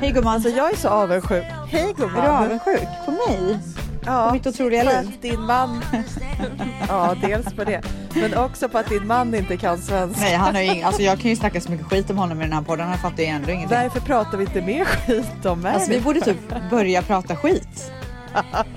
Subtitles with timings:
[0.00, 1.44] Hej gumman, Alltså jag är så avundsjuk.
[1.68, 2.26] Hej är du gumman.
[2.26, 3.58] avundsjuk på mig?
[4.06, 5.18] Ja, På mitt otroliga liv?
[5.20, 5.82] din man...
[6.88, 7.82] Ja, dels på det.
[8.14, 10.20] Men också på att din man inte kan svenska.
[10.20, 12.40] Nej, han har ju ing- alltså jag kan ju snacka så mycket skit om honom
[12.40, 13.78] i den här podden, han fattar ju ändå ingenting.
[13.78, 15.74] Varför pratar vi inte mer skit om mig?
[15.74, 17.92] Alltså vi borde typ börja prata skit.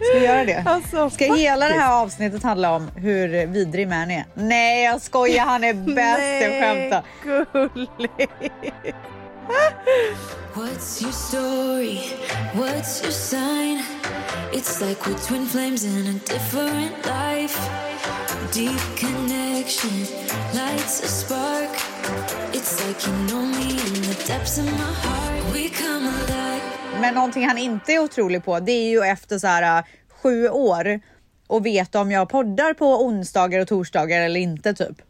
[0.00, 0.62] Ska vi göra det?
[0.66, 4.24] Alltså, Ska hela det här avsnittet handla om hur vidrig man är?
[4.34, 7.02] Nej jag skojar, han är bäst, jag skämtar.
[7.24, 8.28] gullig.
[10.54, 11.98] What's your story?
[12.54, 13.82] What's your sign?
[14.52, 17.58] It's like we're twin flames in a different life.
[18.52, 20.06] Deep connection
[20.54, 21.70] lights a spark.
[22.52, 25.52] It's like you know me in the depths of my heart.
[25.52, 26.33] We come alive.
[27.00, 30.48] Men någonting han inte är otrolig på, det är ju efter så här äh, sju
[30.48, 31.00] år
[31.46, 35.02] och veta om jag poddar på onsdagar och torsdagar eller inte typ.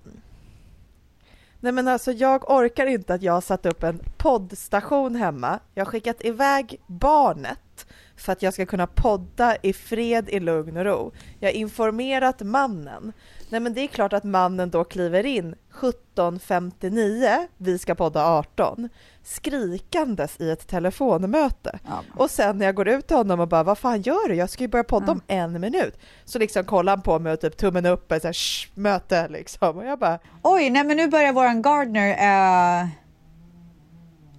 [1.61, 5.61] Nej men alltså jag orkar inte att jag har satt upp en poddstation hemma.
[5.75, 10.77] Jag har skickat iväg barnet för att jag ska kunna podda i fred, i lugn
[10.77, 11.13] och ro.
[11.41, 13.13] Jag har informerat mannen.
[13.49, 18.89] Nej men det är klart att mannen då kliver in 17.59, vi ska podda 18,
[19.25, 21.79] skrikandes i ett telefonmöte.
[21.87, 22.03] Ja.
[22.17, 24.35] Och sen när jag går ut till honom och bara, vad fan gör du?
[24.35, 25.99] Jag ska ju börja podda om en minut.
[26.25, 29.29] Så liksom kollar han på mig och typ tummen upp, ett så här, "Shh, möte
[29.29, 29.77] liksom.
[29.79, 32.89] Och jag bara, Oj, nej men nu börjar våran gardener äh,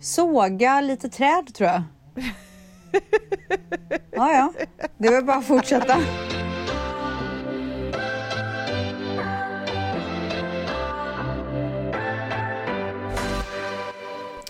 [0.01, 1.83] såga lite träd tror jag.
[4.11, 4.53] Ja, ja,
[4.97, 5.97] det väl bara att fortsätta.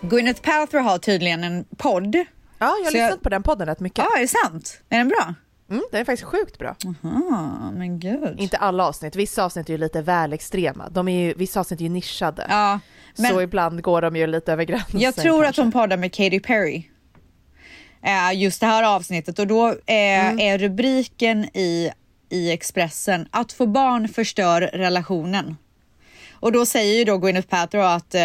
[0.09, 2.15] Gwyneth Paltrow har tydligen en podd.
[2.15, 2.23] Ja,
[2.59, 3.97] jag har lyssnat jag- på den podden rätt mycket.
[4.05, 4.81] Ja, är det sant?
[4.89, 5.33] Är den bra?
[5.69, 6.75] Mm, den är faktiskt sjukt bra.
[7.03, 8.35] Ah, men gud.
[8.39, 10.89] Inte alla avsnitt, vissa avsnitt är ju lite väl extrema.
[10.89, 12.45] De är ju, vissa avsnitt är ju nischade.
[12.49, 12.79] Ja,
[13.17, 14.99] men Så ibland går de ju lite över gränsen.
[14.99, 15.61] jag tror att kanske.
[15.61, 16.83] hon poddar med Katy Perry.
[18.33, 21.91] Just det här avsnittet och då eh, är rubriken i,
[22.29, 25.57] i Expressen att få barn förstör relationen.
[26.33, 28.21] Och då säger ju då Gwyneth Paltrow att, eh,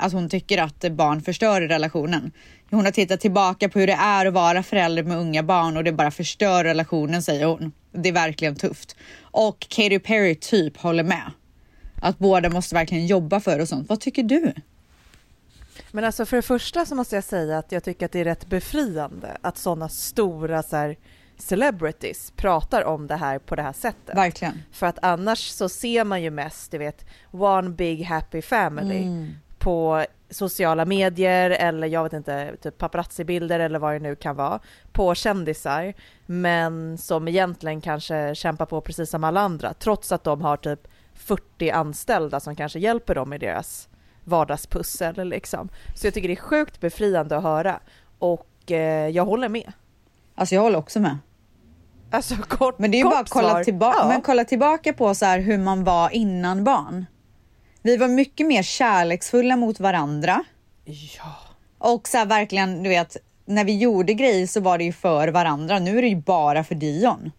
[0.00, 2.32] att hon tycker att barn förstör relationen.
[2.70, 5.84] Hon har tittat tillbaka på hur det är att vara förälder med unga barn och
[5.84, 7.72] det bara förstör relationen säger hon.
[7.92, 8.96] Det är verkligen tufft.
[9.20, 11.30] Och Katy Perry typ håller med.
[12.02, 13.88] Att båda måste verkligen jobba för och sånt.
[13.88, 14.54] Vad tycker du?
[15.90, 18.24] Men alltså för det första så måste jag säga att jag tycker att det är
[18.24, 20.96] rätt befriande att sådana stora så här,
[21.38, 24.16] celebrities pratar om det här på det här sättet.
[24.16, 24.62] Verkligen.
[24.72, 29.34] För att annars så ser man ju mest, du vet, one big happy family Mm.
[29.60, 34.60] På sociala medier eller jag vet inte, typ paparazzi-bilder eller vad det nu kan vara
[34.92, 35.94] på kändisar,
[36.26, 40.88] men som egentligen kanske kämpar på precis som alla andra, trots att de har typ
[41.14, 43.88] 40 anställda som kanske hjälper dem i deras
[44.24, 45.68] vardagspussel liksom.
[45.94, 47.80] Så jag tycker det är sjukt befriande att höra
[48.18, 49.72] och eh, jag håller med.
[50.34, 51.18] Alltså jag håller också med.
[52.10, 54.08] Alltså kort, Men det är ju bara att kolla, tillba- ja.
[54.08, 57.06] men kolla tillbaka på så hur man var innan barn.
[57.82, 60.44] Vi var mycket mer kärleksfulla mot varandra
[60.84, 61.36] Ja.
[61.78, 65.28] och så här verkligen, du vet, när vi gjorde grejer så var det ju för
[65.28, 65.78] varandra.
[65.78, 67.30] Nu är det ju bara för Dion.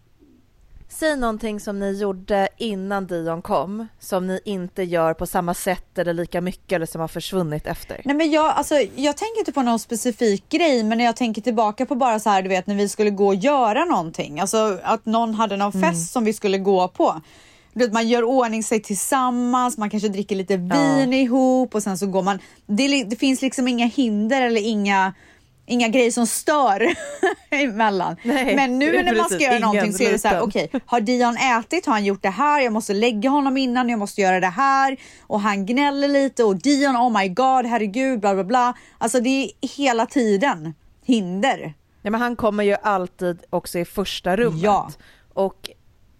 [0.88, 5.98] Säg någonting som ni gjorde innan Dion kom, som ni inte gör på samma sätt
[5.98, 8.00] eller lika mycket eller som har försvunnit efter.
[8.04, 11.42] Nej men jag, alltså, jag tänker inte på någon specifik grej men när jag tänker
[11.42, 14.40] tillbaka på bara så här du vet när vi skulle gå och göra någonting.
[14.40, 17.20] Alltså att någon hade någon fest som vi skulle gå på.
[17.92, 22.22] Man gör ordning sig tillsammans, man kanske dricker lite vin ihop och sen så går
[22.22, 22.38] man.
[22.66, 25.14] Det, det finns liksom inga hinder eller inga
[25.66, 26.88] Inga grejer som stör
[27.50, 28.16] emellan.
[28.22, 31.00] Nej, Men nu när man ska göra någonting så är det så här, okej, har
[31.00, 31.86] Dion ätit?
[31.86, 32.60] Har han gjort det här?
[32.60, 34.96] Jag måste lägga honom innan, jag måste göra det här.
[35.20, 38.74] Och han gnäller lite och Dion, oh my god, herregud, bla bla bla.
[38.98, 41.74] Alltså det är hela tiden hinder.
[42.02, 44.62] Ja, men han kommer ju alltid också i första rummet.
[44.62, 44.90] Ja.
[45.34, 45.70] Och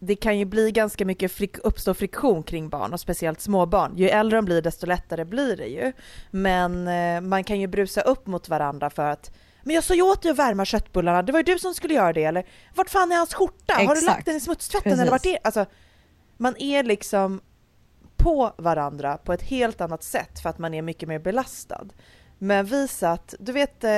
[0.04, 3.96] det kan ju bli ganska mycket frik- uppstå friktion kring barn och speciellt småbarn.
[3.96, 5.92] Ju äldre de blir desto lättare blir det ju.
[6.30, 9.30] Men eh, man kan ju brusa upp mot varandra för att
[9.64, 11.94] men jag sa ju åt dig att värma köttbullarna, det var ju du som skulle
[11.94, 13.74] göra det eller vart fan är hans skjorta?
[13.74, 14.06] Har du Exakt.
[14.06, 15.00] lagt den i smutstvätten Precis.
[15.00, 15.66] eller vart är Alltså,
[16.36, 17.40] man är liksom
[18.16, 21.84] på varandra på ett helt annat sätt för att man är mycket mer belastad.
[22.38, 23.90] Men vi satt, du vet, eh,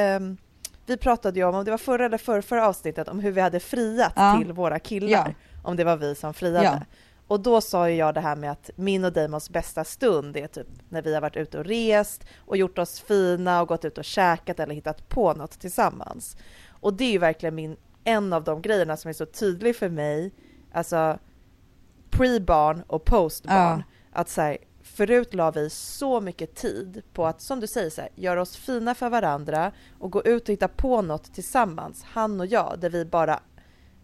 [0.87, 3.41] vi pratade ju om, om det var förra eller förra, förra avsnittet, om hur vi
[3.41, 4.37] hade friat Ja.
[4.39, 5.09] till våra killar.
[5.11, 5.54] Ja.
[5.65, 6.65] Om det var vi som friade.
[6.65, 6.81] Ja.
[7.27, 10.47] Och då sa ju jag det här med att min och Damons bästa stund är
[10.47, 13.99] typ när vi har varit ute och rest och gjort oss fina och gått ut
[13.99, 16.37] och käkat eller hittat på något tillsammans.
[16.69, 19.89] Och det är ju verkligen min, en av de grejerna som är så tydlig för
[19.89, 20.33] mig,
[20.73, 21.19] alltså
[22.11, 23.83] pre-barn och post-barn.
[23.87, 24.21] Ja.
[24.21, 28.01] Att så här, förut la vi så mycket tid på att, som du säger, så
[28.01, 32.41] här, göra oss fina för varandra och gå ut och hitta på något tillsammans, han
[32.41, 33.41] och jag, där vi bara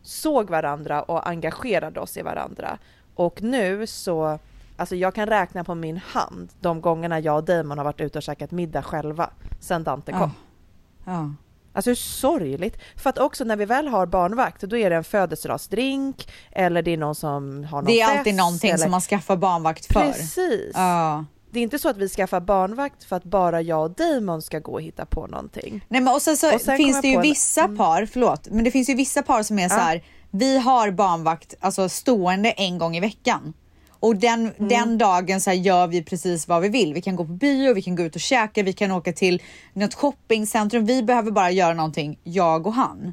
[0.03, 2.79] såg varandra och engagerade oss i varandra.
[3.15, 4.39] Och nu så,
[4.77, 8.19] alltså jag kan räkna på min hand de gångerna jag och Damon har varit ute
[8.19, 9.31] och käkat middag själva
[9.61, 10.21] sen Dante kom.
[10.21, 11.13] Ja.
[11.13, 11.35] Ja.
[11.73, 12.79] Alltså hur sorgligt.
[12.97, 16.91] För att också när vi väl har barnvakt, då är det en födelsedagsdrink eller det
[16.91, 18.79] är någon som har någon Det är fest, alltid någonting eller...
[18.79, 20.01] som man skaffar barnvakt för.
[20.01, 20.73] Precis.
[20.75, 21.25] Ja.
[21.53, 24.59] Det är inte så att vi skaffar barnvakt för att bara jag och Damon ska
[24.59, 25.85] gå och hitta på någonting.
[25.89, 27.77] Nej, men och sen så Och sen finns det ju en- vissa mm.
[27.77, 31.55] par, förlåt, men det finns ju vissa par som är så här, vi har barnvakt
[31.61, 33.53] alltså stående en gång i veckan.
[34.01, 34.69] Och den, Mm.
[34.69, 36.95] den dagen så här, gör vi precis vad vi vill.
[36.95, 39.43] Vi kan gå på bio, vi kan gå ut och käka, vi kan åka till
[39.73, 40.85] något shoppingcentrum.
[40.87, 43.13] Vi behöver bara göra någonting, jag och han.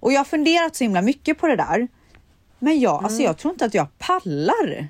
[0.00, 1.88] Och jag har funderat så himla mycket på det där.
[2.58, 3.04] Men jag, Mm.
[3.04, 4.88] alltså jag tror inte att jag pallar.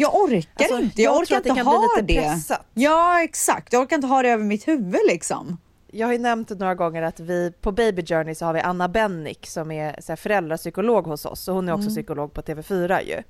[0.00, 2.20] Jag orkar Alltså, inte, jag, jag orkar inte ha det.
[2.20, 2.66] pressat.
[2.74, 5.58] Ja exakt, jag orkar inte ha det över mitt huvud liksom.
[5.92, 8.88] Jag har ju nämnt några gånger att vi på Baby Journey så har vi Anna
[8.88, 11.94] Bennick som är så här, föräldrapsykolog hos oss och hon är också Mm.
[11.94, 13.22] psykolog på TV4 ju.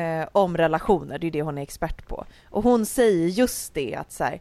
[0.00, 2.24] Eh, om relationer, det är det hon är expert på.
[2.50, 4.40] Och hon säger just det att så här,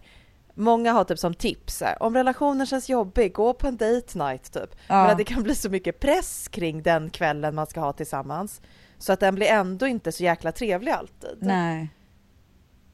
[0.54, 4.52] många har typ som tips här, om relationen känns jobbig, gå på en date night
[4.54, 4.76] typ.
[4.88, 5.02] Ja.
[5.02, 8.62] Men att det kan bli så mycket press kring den kvällen man ska ha tillsammans.
[9.00, 11.38] Så att den blir ändå inte så jäkla trevlig alltid.
[11.40, 11.90] Nej.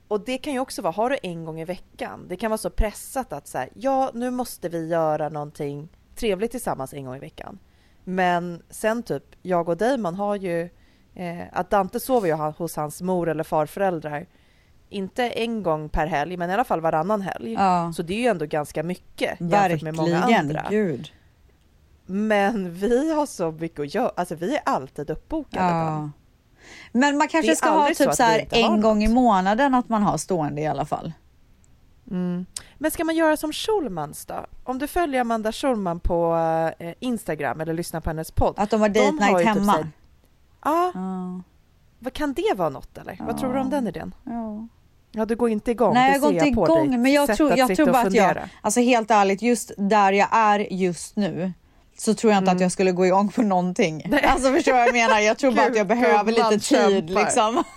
[0.07, 2.57] Och det kan ju också vara, har du en gång i veckan, det kan vara
[2.57, 7.19] så pressat att säga, ja nu måste vi göra någonting trevligt tillsammans en gång i
[7.19, 7.59] veckan.
[8.03, 10.69] Men sen typ, jag och Damon har ju,
[11.15, 14.25] eh, att Dante sover ju hos hans mor eller farföräldrar,
[14.89, 17.53] inte en gång per helg, men i alla fall varannan helg.
[17.53, 17.93] Ja.
[17.95, 20.65] Så det är ju ändå ganska mycket jämfört med många Verkligen, andra.
[20.69, 21.11] gud.
[22.05, 25.65] Men vi har så mycket att göra, alltså vi är alltid uppbokade.
[25.65, 26.09] Ja.
[26.91, 29.13] Men man kanske ska ha så typ så vi här har en gång i något.
[29.15, 31.13] månaden att man har stående i alla fall.
[32.11, 32.45] Mm.
[32.77, 34.45] Men ska man göra som Schulmans då?
[34.63, 36.35] Om du följer Amanda Schulman på
[36.79, 38.53] eh, Instagram eller lyssnar på hennes podd.
[38.57, 39.73] Att de har De date har night ju typ hemma.
[39.73, 39.89] så här-
[40.63, 41.41] Ja, Ja.
[41.99, 43.19] vad kan det vara något eller?
[43.27, 44.15] Vad tror du om den idén?
[44.23, 44.67] Ja.
[45.11, 45.93] Ja, du går inte igång.
[45.93, 46.97] Nej, jag går inte på igång, dig.
[46.97, 50.27] men jag Sätt tror, jag tror bara att jag, alltså helt ärligt, just där jag
[50.31, 51.53] är just nu
[51.97, 52.57] så tror jag inte Mm.
[52.57, 54.03] att jag skulle gå igång på någonting.
[54.24, 55.19] Alltså förstår vad jag menar?
[55.19, 57.63] Jag tror bara att jag behöver lite tid liksom.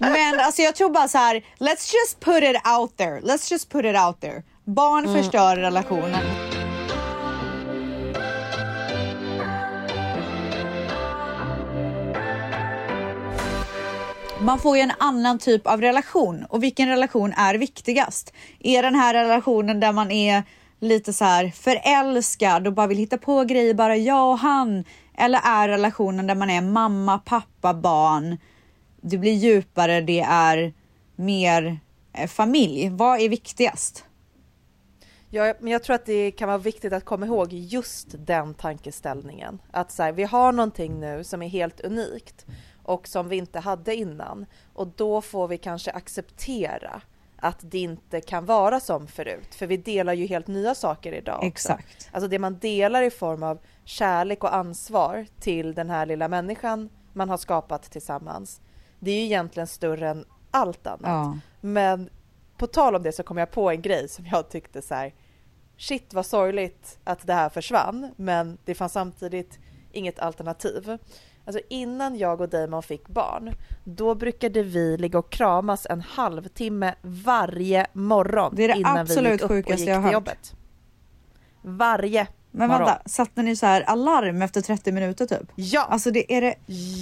[0.00, 3.20] Men alltså jag tror bara så här, let's just put it out there.
[3.20, 4.42] Let's just put it out there.
[4.64, 5.22] Barn Mm.
[5.22, 6.20] förstör relationen.
[14.44, 18.32] Man får ju en annan typ av relation och vilken relation är viktigast?
[18.60, 20.42] Är den här relationen där man är
[20.80, 24.84] lite så här förälskad och bara vill hitta på grejer, bara jag och han?
[25.18, 28.38] Eller är relationen där man är mamma, pappa, barn?
[29.00, 30.72] Det blir djupare, det är
[31.16, 31.78] mer
[32.12, 32.88] eh, familj.
[32.88, 34.04] Vad är viktigast?
[35.30, 39.58] Ja, men jag tror att det kan vara viktigt att komma ihåg just den tankeställningen.
[39.70, 42.46] Att så här, vi har någonting nu som är helt unikt
[42.84, 44.46] och som vi inte hade innan.
[44.72, 47.02] Och då får vi kanske acceptera
[47.36, 49.54] att det inte kan vara som förut.
[49.54, 51.46] För vi delar ju helt nya saker idag också.
[51.46, 52.08] Exakt.
[52.12, 56.88] Alltså det man delar i form av kärlek och ansvar till den här lilla människan
[57.12, 58.60] man har skapat tillsammans.
[58.98, 61.00] Det är ju egentligen större än allt annat.
[61.02, 61.38] Ja.
[61.60, 62.10] Men
[62.56, 65.14] på tal om det så kom jag på en grej som jag tyckte så här.
[65.76, 69.58] Shit vad sorgligt att det här försvann, men det fanns samtidigt
[69.92, 70.98] inget alternativ.
[71.46, 76.94] Alltså innan jag och Damon fick barn, då brukade vi ligga och kramas en halvtimme
[77.02, 80.52] varje morgon Det är det innan vi gick upp och sjukaste gick till jobbet.
[81.62, 82.86] Varje Men morgon.
[82.86, 85.48] vänta, satte ni så här alarm efter 30 minuter typ?
[85.54, 86.54] Ja, Alltså det är det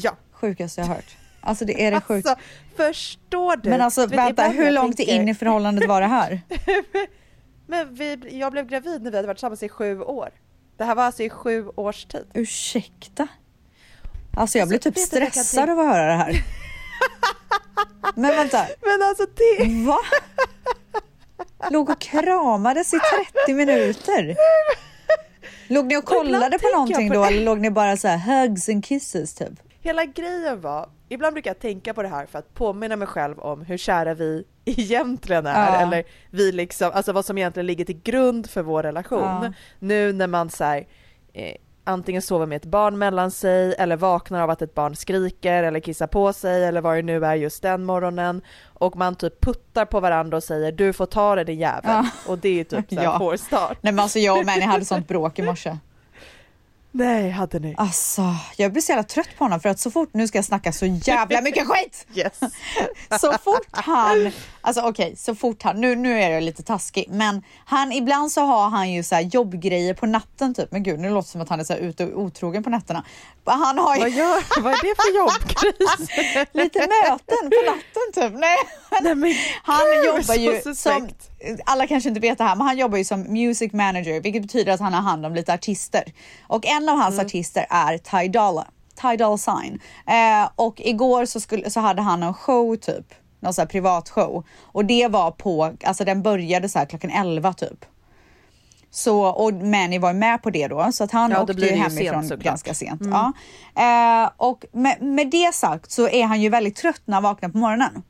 [0.03, 0.17] ja.
[0.33, 1.17] sjukaste jag har hört.
[1.41, 2.29] Alltså det är det sjukt.
[2.29, 2.45] Alltså,
[2.77, 3.71] förstår du?
[3.71, 6.41] Men alltså vänta, hur långt tänker- in i förhållandet var det här?
[7.67, 10.31] Men vi, jag blev gravid när vi hade varit tillsammans i sju år.
[10.77, 12.27] Det här var alltså i sju års tid.
[12.35, 13.29] Ursäkta?
[14.37, 16.45] Alltså jag Alltså, blir typ jag kan stressad av att höra det här.
[18.15, 19.85] Men vänta, Men alltså det...
[19.87, 19.99] va?
[21.71, 22.99] Låg och kramades i
[23.45, 24.37] 30 minuter?
[25.69, 28.69] Låg ni och kollade på någonting på då eller låg ni bara så här hugs
[28.69, 29.53] and kisses typ?
[29.81, 33.39] Hela grejen var, ibland brukar jag tänka på det här för att påminna mig själv
[33.39, 35.73] om hur kära vi egentligen är.
[35.73, 35.81] Ja.
[35.81, 39.21] Eller vi liksom, alltså vad som egentligen ligger till grund för vår relation.
[39.21, 39.53] Ja.
[39.79, 40.87] Nu när man så här,
[41.33, 45.63] eh, antingen sover med ett barn mellan sig eller vaknar av att ett barn skriker
[45.63, 48.43] eller kissar på sig eller vad det nu är just den morgonen.
[48.65, 51.83] Och man typ puttar på varandra och säger du får ta det din jävel.
[51.85, 52.07] Ja.
[52.27, 53.19] Och det är typ så här Ja.
[53.81, 55.77] Nej men alltså jag och Manny hade sånt bråk i morse.
[56.95, 57.75] Nej, hade ni?
[57.79, 60.45] Alltså, jag blir så jävla trött på honom för att så fort, nu ska jag
[60.45, 62.07] snacka så jävla mycket skit!
[62.15, 62.41] Yes.
[63.21, 67.07] så fort han, alltså okej, okay, så fort han, nu, nu är jag lite taskig,
[67.11, 71.01] men han, ibland så har han ju så här jobbgrejer på natten typ, men gud
[71.01, 73.05] nu låter det som att han är så här ute och otrogen på nätterna.
[73.45, 74.01] Han har ju...
[74.01, 76.11] vad, gör, vad är det för jobbgris?
[76.53, 78.41] lite möten på natten typ.
[78.41, 78.57] Nej,
[79.03, 81.09] Nej men han jobbar ju så som,
[81.65, 84.73] alla kanske inte vet det här, men han jobbar ju som music manager, vilket betyder
[84.73, 86.05] att han har hand om lite artister.
[86.47, 87.27] Och en av hans mm.
[87.27, 88.67] artister är Ty Dolla,
[89.03, 89.81] Ty Dolla Sign.
[90.07, 93.07] Eh, och igår så, skulle, så hade han en show typ,
[93.41, 94.45] någon sån här privat show.
[94.63, 97.85] Och det var på, alltså den började så här klockan 11 typ.
[98.91, 102.29] Så, och Manny var med på det då, så att han ja, åkte ju hemifrån
[102.29, 103.01] sent, ganska sent.
[103.01, 103.13] Mm.
[103.13, 103.33] Ja.
[104.25, 107.49] Eh, och med, med det sagt så är han ju väldigt trött när han vaknar
[107.49, 108.03] på morgonen.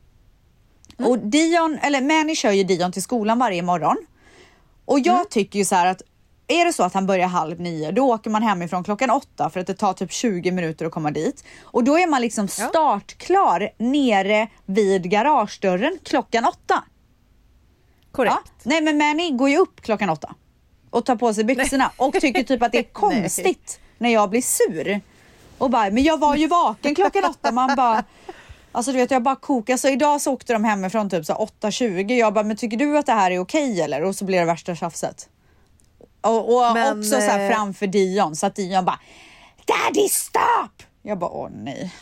[1.02, 1.10] Mm.
[1.10, 3.96] Och Dion, eller Manny kör ju Dion till skolan varje morgon.
[4.84, 5.26] Och jag mm.
[5.30, 6.02] tycker ju så här att
[6.48, 9.60] är det så att han börjar halv nio, då åker man hemifrån klockan åtta för
[9.60, 11.44] att det tar typ 20 minuter att komma dit.
[11.62, 16.84] Och då är man liksom startklar nere vid garagedörren klockan åtta.
[18.12, 18.36] Korrekt.
[18.44, 18.62] Ja.
[18.62, 20.34] Nej men Manny går ju upp klockan åtta
[20.90, 22.08] och tar på sig byxorna Nej.
[22.08, 25.00] och tycker typ att det är konstigt när jag blir sur.
[25.58, 27.52] Och bara, men jag var ju vaken klockan åtta.
[27.52, 28.04] Man bara,
[28.72, 29.76] Alltså du vet jag bara kokar.
[29.76, 32.12] Så idag så åkte de hemifrån typ 8.20.
[32.12, 34.04] Jag bara, men tycker du att det här är okej eller?
[34.04, 35.28] Och så blir det värsta tjafset.
[36.20, 39.00] Och, och men, också så här eh, framför Dion så att Dion bara
[39.66, 40.82] Daddy stop!
[41.02, 41.94] Jag bara åh nej.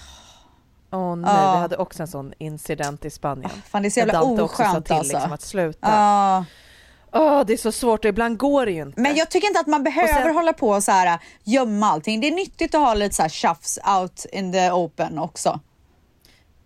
[0.92, 1.52] Åh oh, nej, uh.
[1.52, 3.50] vi hade också en sån incident i Spanien.
[3.68, 5.12] Fan det är så jävla oskönt till, alltså.
[5.12, 5.88] Liksom, att sluta.
[5.88, 6.42] Uh.
[7.12, 9.00] Oh, det är så svårt och ibland går det ju inte.
[9.00, 10.34] Men jag tycker inte att man behöver sen...
[10.34, 12.20] hålla på och så här, gömma allting.
[12.20, 15.60] Det är nyttigt att ha lite så här tjafs out in the open också.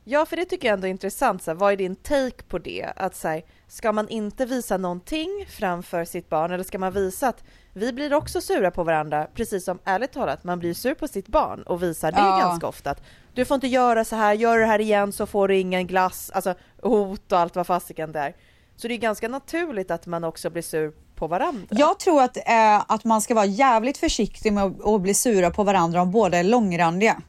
[0.07, 1.43] Ja, för det tycker jag ändå är intressant.
[1.43, 2.93] Så här, vad är din take på det?
[2.97, 7.29] Att så här, ska man inte visa någonting framför sitt barn eller ska man visa
[7.29, 11.09] att vi blir också sura på varandra, precis som ärligt talat, man blir sur på
[11.09, 12.39] sitt barn och visar det ja.
[12.39, 12.91] ganska ofta.
[12.91, 13.03] Att
[13.35, 16.31] du får inte göra så här, gör det här igen så får du ingen glass,
[16.35, 18.35] alltså hot och allt vad fasiken det är.
[18.77, 21.67] Så det är ganska naturligt att man också blir sur på varandra.
[21.71, 25.65] Jag tror att, eh, att man ska vara jävligt försiktig med att, bli sura på
[25.65, 27.23] varandra om båda är långrandiga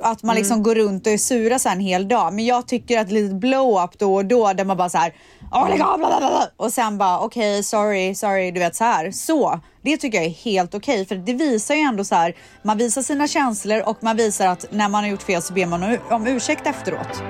[0.00, 0.62] att man liksom mm.
[0.62, 2.34] går runt och är sura så en hel dag.
[2.34, 5.14] Men jag tycker att lite blow-up då och då där man bara så här
[5.52, 6.48] oh my God, bla, bla, bla.
[6.56, 9.10] och sen bara okej, okay, sorry, sorry, du vet så här.
[9.10, 12.36] Så det tycker jag är helt okej okay, för det visar ju ändå så här.
[12.62, 15.66] Man visar sina känslor och man visar att när man har gjort fel så ber
[15.66, 17.22] man om ursäkt efteråt.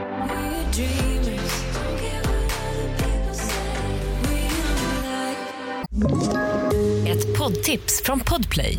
[7.08, 8.78] Ett poddtips från Podplay.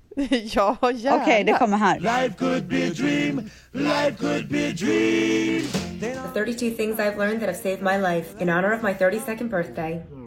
[0.55, 1.15] ja, gärna.
[1.15, 1.99] Okej, okay, det kommer här.
[1.99, 5.61] Life could be a dream, life could be a dream.
[5.99, 9.49] The 32 things I've learned that have saved my life in honor of my 32nd
[9.49, 10.01] birthday.
[10.09, 10.25] Hmm.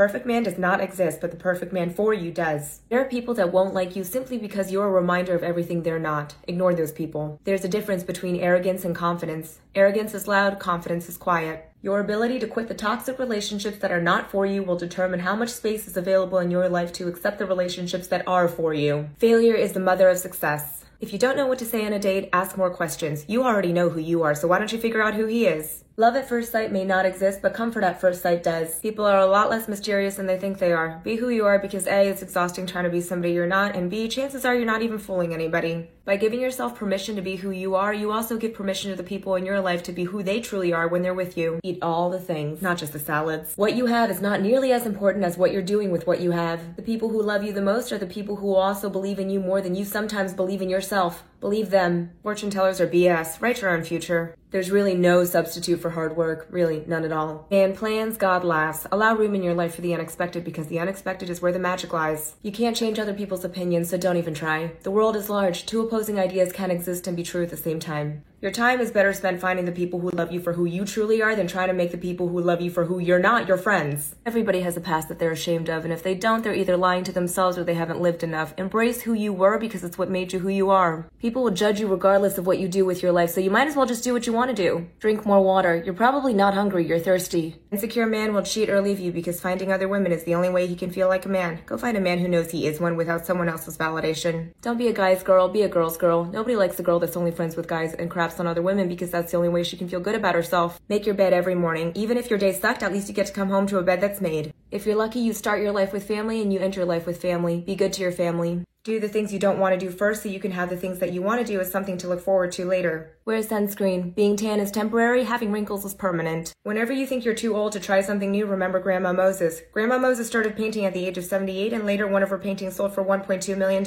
[0.00, 2.80] perfect man does not exist, but the perfect man for you does.
[2.88, 5.98] There are people that won't like you simply because you're a reminder of everything they're
[5.98, 6.34] not.
[6.48, 7.38] Ignore those people.
[7.44, 9.58] There's a difference between arrogance and confidence.
[9.74, 11.69] Arrogance is loud, confidence is quiet.
[11.82, 15.34] Your ability to quit the toxic relationships that are not for you will determine how
[15.34, 19.08] much space is available in your life to accept the relationships that are for you.
[19.16, 20.84] Failure is the mother of success.
[21.00, 23.24] If you don't know what to say on a date, ask more questions.
[23.26, 25.82] You already know who you are, so why don't you figure out who he is?
[25.96, 28.78] Love at first sight may not exist, but comfort at first sight does.
[28.80, 31.00] People are a lot less mysterious than they think they are.
[31.02, 33.90] Be who you are because A, it's exhausting trying to be somebody you're not, and
[33.90, 35.88] B, chances are you're not even fooling anybody.
[36.04, 39.02] By giving yourself permission to be who you are, you also give permission to the
[39.02, 41.60] people in your life to be who they truly are when they're with you.
[41.62, 43.54] Eat all the things, not just the salads.
[43.54, 46.30] What you have is not nearly as important as what you're doing with what you
[46.30, 46.76] have.
[46.76, 49.40] The people who love you the most are the people who also believe in you
[49.40, 51.22] more than you sometimes believe in yourself.
[51.40, 52.10] Believe them.
[52.22, 53.40] Fortune tellers are BS.
[53.40, 54.34] Write your own future.
[54.50, 57.46] There's really no substitute for hard work, really, none at all.
[57.52, 58.86] And plans, God laughs.
[58.90, 61.92] Allow room in your life for the unexpected because the unexpected is where the magic
[61.92, 62.34] lies.
[62.42, 64.72] You can't change other people's opinions, so don't even try.
[64.82, 65.66] The world is large.
[65.66, 68.22] Two opposing ideas can exist and be true at the same time.
[68.42, 71.20] Your time is better spent finding the people who love you for who you truly
[71.20, 73.58] are than trying to make the people who love you for who you're not your
[73.58, 74.14] friends.
[74.24, 77.04] Everybody has a past that they're ashamed of, and if they don't, they're either lying
[77.04, 78.54] to themselves or they haven't lived enough.
[78.56, 81.06] Embrace who you were because it's what made you who you are.
[81.18, 83.68] People will judge you regardless of what you do with your life, so you might
[83.68, 84.88] as well just do what you want to do.
[85.00, 85.76] Drink more water.
[85.76, 87.60] You're probably not hungry, you're thirsty.
[87.70, 90.66] Insecure man will cheat or leave you because finding other women is the only way
[90.66, 91.60] he can feel like a man.
[91.66, 94.52] Go find a man who knows he is one without someone else's validation.
[94.62, 96.24] Don't be a guy's girl, be a girl's girl.
[96.24, 99.10] Nobody likes a girl that's only friends with guys and craps on other women because
[99.10, 100.78] that's the only way she can feel good about herself.
[100.88, 101.90] Make your bed every morning.
[101.96, 104.00] Even if your day sucked, at least you get to come home to a bed
[104.00, 104.52] that's made.
[104.70, 107.20] If you're lucky, you start your life with family and you end your life with
[107.20, 107.62] family.
[107.62, 108.64] Be good to your family.
[108.82, 111.00] Do the things you don't want to do first so you can have the things
[111.00, 113.14] that you want to do as something to look forward to later.
[113.26, 114.14] Wear sunscreen.
[114.14, 116.54] Being tan is temporary, having wrinkles is permanent.
[116.62, 119.60] Whenever you think you're too old to try something new, remember Grandma Moses.
[119.72, 122.76] Grandma Moses started painting at the age of 78 and later one of her paintings
[122.76, 123.84] sold for $1.2 million.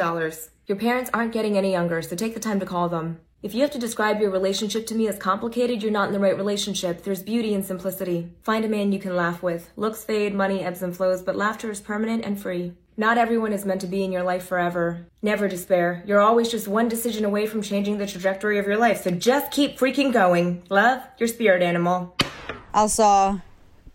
[0.67, 3.19] Your parents aren't getting any younger, so take the time to call them.
[3.43, 6.19] If you have to describe your relationship to me as complicated, you're not in the
[6.19, 7.03] right relationship.
[7.03, 8.29] There's beauty in simplicity.
[8.41, 9.69] Find a man you can laugh with.
[9.75, 12.71] Looks fade, money ebbs and flows, but laughter is permanent and free.
[12.95, 15.07] Not everyone is meant to be in your life forever.
[15.21, 16.03] Never despair.
[16.07, 19.51] You're always just one decision away from changing the trajectory of your life, so just
[19.51, 20.63] keep freaking going.
[20.69, 22.15] Love, your spirit animal.
[22.71, 23.39] Alltså,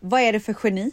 [0.01, 0.91] vad är det för geni?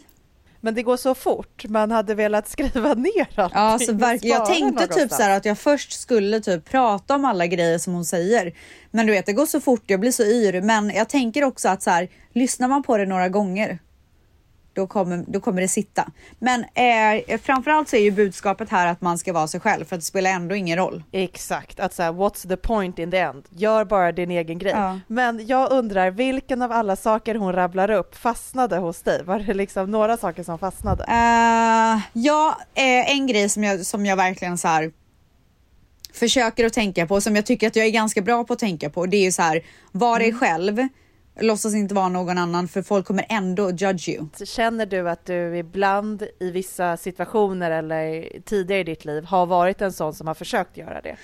[0.66, 3.58] Men det går så fort, man hade velat skriva ner allting.
[3.58, 4.36] Ja, alltså, verkligen.
[4.36, 7.94] Jag tänkte typ så här att jag först skulle typ prata om alla grejer som
[7.94, 8.52] hon säger.
[8.90, 10.60] Men du vet, det går så fort, jag blir så yr.
[10.60, 13.78] Men jag tänker också att så här, lyssnar man på det några gånger,
[14.76, 16.08] då kommer, då kommer det sitta.
[16.38, 19.96] Men eh, framförallt så är ju budskapet här att man ska vara sig själv, för
[19.96, 21.02] att det spelar ändå ingen roll.
[21.12, 23.44] Exakt, att säga what's the point in the end?
[23.50, 24.72] Gör bara din egen grej.
[24.72, 25.00] Ja.
[25.06, 29.24] Men jag undrar, vilken av alla saker hon rabblar upp fastnade hos dig?
[29.24, 31.04] Var det liksom några saker som fastnade?
[31.04, 34.92] Eh, ja, eh, en grej som jag, som jag verkligen så här
[36.14, 38.90] försöker att tänka på, som jag tycker att jag är ganska bra på att tänka
[38.90, 40.88] på, det är ju så här, var dig själv,
[41.40, 44.26] låtsas inte vara någon annan för folk kommer ändå judge you.
[44.44, 49.80] Känner du att du ibland i vissa situationer eller tidigare i ditt liv har varit
[49.80, 51.16] en sån som har försökt göra det?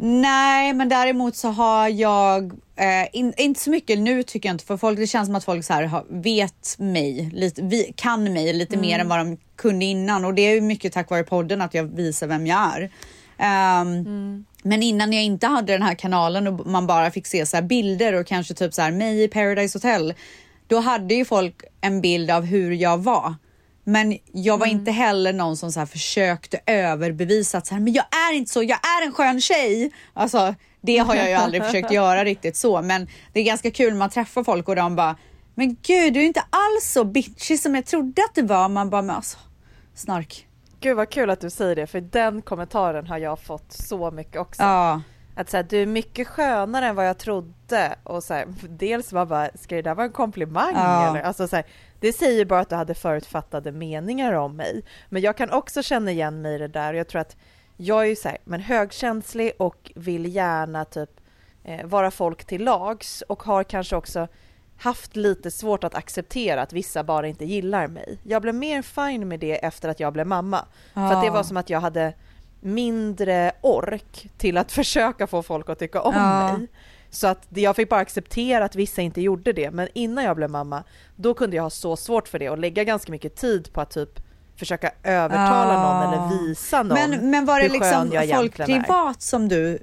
[0.00, 4.64] Nej, men däremot så har jag, eh, in, inte så mycket nu tycker jag inte,
[4.64, 8.32] för folk, det känns som att folk så här har, vet mig, lite, vi, kan
[8.32, 11.24] mig lite mer än vad de kunde innan och det är ju mycket tack vare
[11.24, 12.90] podden att jag visar vem jag är.
[13.38, 17.56] Ehm, Men innan jag inte hade den här kanalen och man bara fick se så
[17.56, 20.14] här bilder och kanske typ så här mig i Paradise Hotel,
[20.66, 23.34] då hade ju folk en bild av hur jag var.
[23.84, 27.92] Men jag var inte heller någon som så här försökte överbevisa att så här, men
[27.92, 29.92] jag är inte så, jag är en skön tjej.
[30.14, 33.92] Alltså, det har jag ju aldrig försökt göra riktigt så, men det är ganska kul
[33.92, 35.16] när man träffar folk och de bara,
[35.54, 38.68] men gud, du är inte alls så bitchy som jag trodde att du var.
[38.68, 39.38] Man bara, men alltså,
[39.94, 40.47] snark.
[40.80, 44.40] Gud vad kul att du säger det, för den kommentaren har jag fått så mycket
[44.40, 44.62] också.
[44.62, 45.02] Ja,
[45.34, 47.94] Att så här, du är mycket skönare än vad jag trodde.
[48.02, 51.10] Och så här, dels var bara, ska det där vara en komplimang Ja.
[51.10, 51.22] eller?
[51.22, 51.64] Alltså så här,
[52.00, 54.82] det säger bara att du hade förutfattade meningar om mig.
[55.08, 57.36] Men jag kan också känna igen mig i det där och jag tror att
[57.76, 61.10] jag är ju så här, men högkänslig och vill gärna typ
[61.64, 64.28] eh, vara folk till lags och har kanske också
[64.78, 68.18] haft lite svårt att acceptera att vissa bara inte gillar mig.
[68.22, 70.64] Jag blev mer fine med det efter att jag blev mamma.
[70.94, 72.12] För att det var som att jag hade
[72.60, 76.52] mindre ork till att försöka få folk att tycka om Ja.
[76.56, 76.66] mig.
[77.10, 79.70] Så att jag fick bara acceptera att vissa inte gjorde det.
[79.70, 80.84] Men innan jag blev mamma,
[81.16, 83.90] då kunde jag ha så svårt för det och lägga ganska mycket tid på att
[83.90, 84.10] typ
[84.56, 85.82] försöka övertala Ja.
[85.82, 89.48] någon eller visa någon men, men var det hur skön liksom jag folk privat som
[89.48, 89.78] du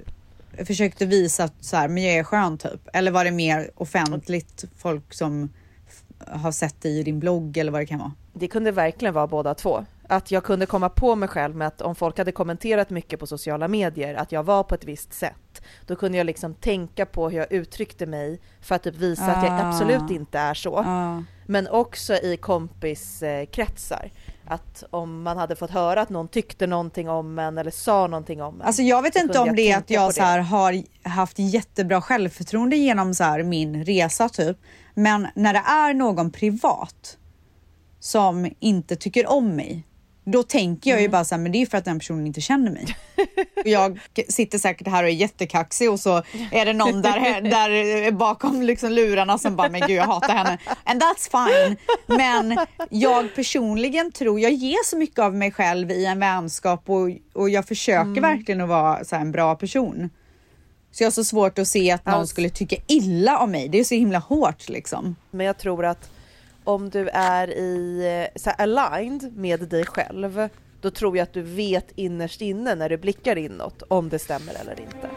[0.64, 2.88] försökte visa att så här, men jag är skön typ?
[2.92, 5.52] Eller var det mer offentligt folk som
[6.26, 8.12] har sett dig i din blogg eller vad det kan vara?
[8.32, 9.84] Det kunde verkligen vara båda två.
[10.08, 13.26] Att jag kunde komma på mig själv med att om folk hade kommenterat mycket på
[13.26, 17.30] sociala medier, att jag var på ett visst sätt, då kunde jag liksom tänka på
[17.30, 19.68] hur jag uttryckte mig för att typ visa att jag Ah.
[19.68, 20.82] absolut inte är så.
[20.84, 21.22] Ja.
[21.46, 24.10] Men också i kompiskretsar.
[24.48, 28.42] Att om man hade fått höra att någon tyckte någonting om en eller sa någonting
[28.42, 28.66] om en.
[28.66, 32.76] Alltså jag vet inte om det är att jag så här har haft jättebra självförtroende
[32.76, 34.58] genom så här min resa typ.
[34.94, 37.18] Men när det är någon privat
[38.00, 39.85] som inte tycker om mig,
[40.28, 40.96] då tänker Mm.
[40.98, 42.86] jag ju bara så här, men det är för att den personen inte känner mig.
[43.56, 48.10] Och jag sitter säkert här och är jättekaxig och så är det någon där, där
[48.10, 50.58] bakom liksom lurarna som bara, men gud jag hatar henne.
[50.84, 51.76] And that's fine.
[52.18, 52.58] Men
[52.90, 57.50] jag personligen tror, jag ger så mycket av mig själv i en vänskap och, och
[57.50, 58.22] jag försöker Mm.
[58.22, 60.10] verkligen att vara så en bra person.
[60.92, 63.68] Så jag har så svårt att se att någon Alltså- skulle tycka illa om mig.
[63.68, 65.16] Det är så himla hårt liksom.
[65.30, 66.10] Men jag tror att
[66.66, 70.48] om du är i, eh, så här, aligned med dig själv,
[70.80, 74.54] då tror jag att du vet innerst inne när du blickar inåt om det stämmer
[74.60, 75.10] eller inte.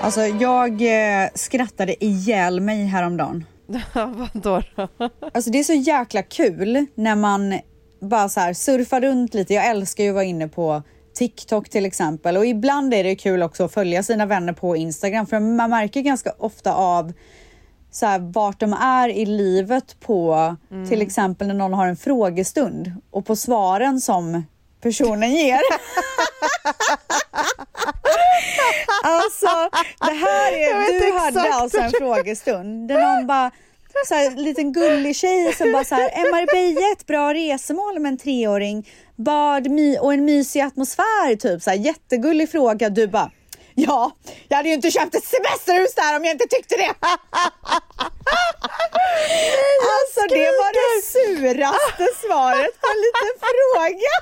[0.00, 3.44] Alltså jag eh, skrattade ihjäl mig häromdagen.
[3.94, 4.88] Vadå då?
[5.34, 7.60] alltså det är så jäkla kul när man
[8.00, 9.54] bara så surfar runt lite.
[9.54, 10.82] Jag älskar ju att vara inne på
[11.14, 15.26] TikTok till exempel och ibland är det kul också att följa sina vänner på Instagram
[15.26, 17.12] för man märker ganska ofta av
[17.90, 20.56] så här, vart de är i livet på
[20.88, 24.42] till exempel när någon har en frågestund och på svaren som
[24.80, 25.60] personen ger.
[29.02, 29.46] alltså,
[30.00, 33.50] det här är, du hade alltså en frågestund där någon bara
[34.06, 38.10] så här, liten gullig tjej som bara så här, är Marbella ett bra resmål med
[38.10, 38.88] en treåring?
[39.16, 42.88] Bad my och en mysig atmosfär, typ så här, jättegullig fråga.
[42.90, 43.30] Du bara,
[43.74, 44.10] ja,
[44.48, 46.94] jag hade ju inte köpt ett semesterhus där om jag inte tyckte det.
[49.94, 54.14] alltså det var det suraste svaret på en liten fråga.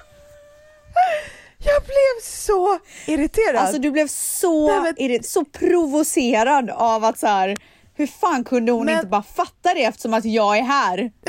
[1.65, 3.57] Jag blev så irriterad.
[3.57, 7.57] Alltså du blev så, Nej, men- så provocerad av att så här,
[8.03, 11.12] hur fan kunde hon Men- inte bara fatta det eftersom att jag är här?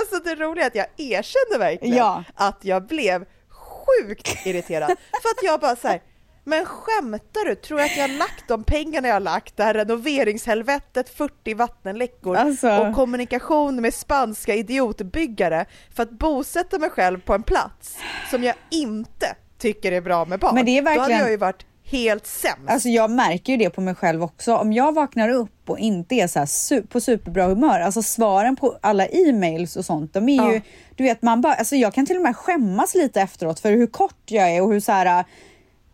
[0.00, 2.24] Alltså det roliga är att jag erkände verkligen Ja.
[2.34, 4.86] att jag blev sjukt irriterad.
[5.22, 6.02] För att jag bara så här,
[6.44, 7.54] men skämtar du?
[7.54, 11.54] Tror du att jag har lagt de pengarna jag har lagt, det här renoveringshelvetet, 40
[11.54, 12.70] vattenläckor Alltså.
[12.70, 17.98] och kommunikation med spanska idiotbyggare för att bosätta mig själv på en plats
[18.30, 20.54] som jag inte tycker är bra med barn.
[20.54, 22.58] Men det är Då hade verkligen- jag ju varit helt sämst.
[22.66, 24.56] Alltså jag märker ju det på mig själv också.
[24.56, 28.78] Om jag vaknar upp och inte är så su- på superbra humör, alltså svaren på
[28.80, 30.60] alla e-mails och sånt, de är ju, Ja.
[30.96, 33.86] du vet man bara, alltså jag kan till och med skämmas lite efteråt för hur
[33.86, 35.24] kort jag är och hur så här,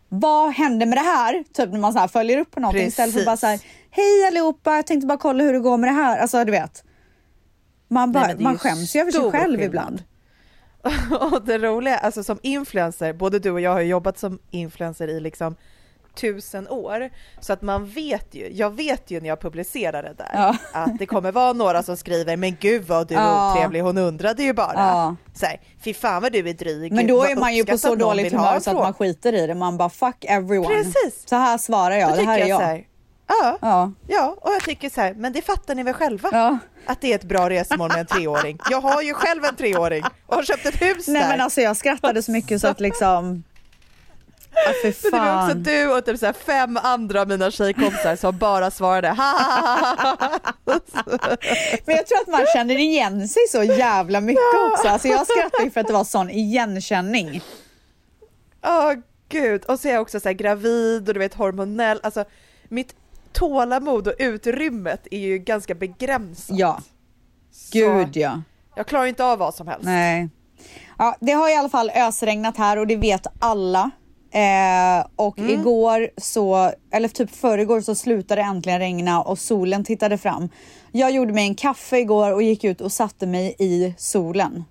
[0.09, 1.43] vad hände med det här?
[1.53, 3.25] Typ när man så följer upp på någonting istället för Precis.
[3.25, 3.59] bara så här,
[3.91, 6.17] hej allihopa, jag tänkte bara kolla hur det går med det här.
[6.19, 6.83] Alltså du vet.
[7.87, 9.65] Man, bara, är man ju skäms ju över sig själv skillnad.
[9.65, 10.03] ibland.
[11.33, 15.07] Och det roliga, alltså som influencer, både du och jag har ju jobbat som influencer
[15.07, 15.55] i liksom
[16.15, 20.29] tusen år, så att man vet ju, jag vet ju när jag publicerar det där,
[20.33, 20.55] Ja.
[20.73, 23.51] att det kommer vara några som skriver men gud vad du är Ja.
[23.53, 24.73] otrevlig, hon undrade ju bara.
[24.75, 25.15] Ja.
[25.33, 26.91] Så här, fy fan vad du är dryg.
[26.91, 29.55] Men då är man ju på så dåligt humör så att man skiter i det.
[29.55, 30.67] Man bara fuck everyone.
[30.75, 31.23] Precis.
[31.29, 32.59] Så här svarar jag, Då det här är jag.
[32.59, 32.85] här,
[33.27, 33.91] ja, Ja.
[34.07, 36.29] ja, och jag tycker så här, men det fattar ni väl själva?
[36.31, 36.57] Ja.
[36.85, 38.57] Att det är ett bra resmål med en treåring.
[38.69, 41.29] Jag har ju själv en treåring och har köpt ett hus Nej där.
[41.29, 43.43] men alltså jag skrattade så mycket så att liksom...
[44.51, 45.63] Ja, för Men det var också fan.
[45.63, 50.27] du och typ så här fem andra av mina tjejkompisar som bara svarade ha.
[51.85, 54.87] Men jag tror att man känner igen sig så jävla mycket också.
[54.87, 57.41] Alltså jag skrattar ju för att det var sån igenkänning.
[58.65, 58.93] Åh
[59.29, 62.25] gud, och så är jag också så här gravid och du vet hormonell, alltså
[62.67, 62.95] mitt
[63.33, 66.57] tålamod och utrymmet är ju ganska begränsat.
[66.59, 66.81] Ja,
[67.51, 68.41] Så gud ja.
[68.75, 69.85] Jag klarar inte av vad som helst.
[69.85, 70.29] Nej.
[70.97, 73.91] Ja, det har i alla fall ösregnat här och det vet alla.
[74.31, 75.51] Eh, och Mm.
[75.59, 80.49] igår så, eller typ förrgår så slutade det äntligen regna och solen tittade fram.
[80.91, 84.63] Jag gjorde mig en kaffe igår och gick ut och satte mig i solen.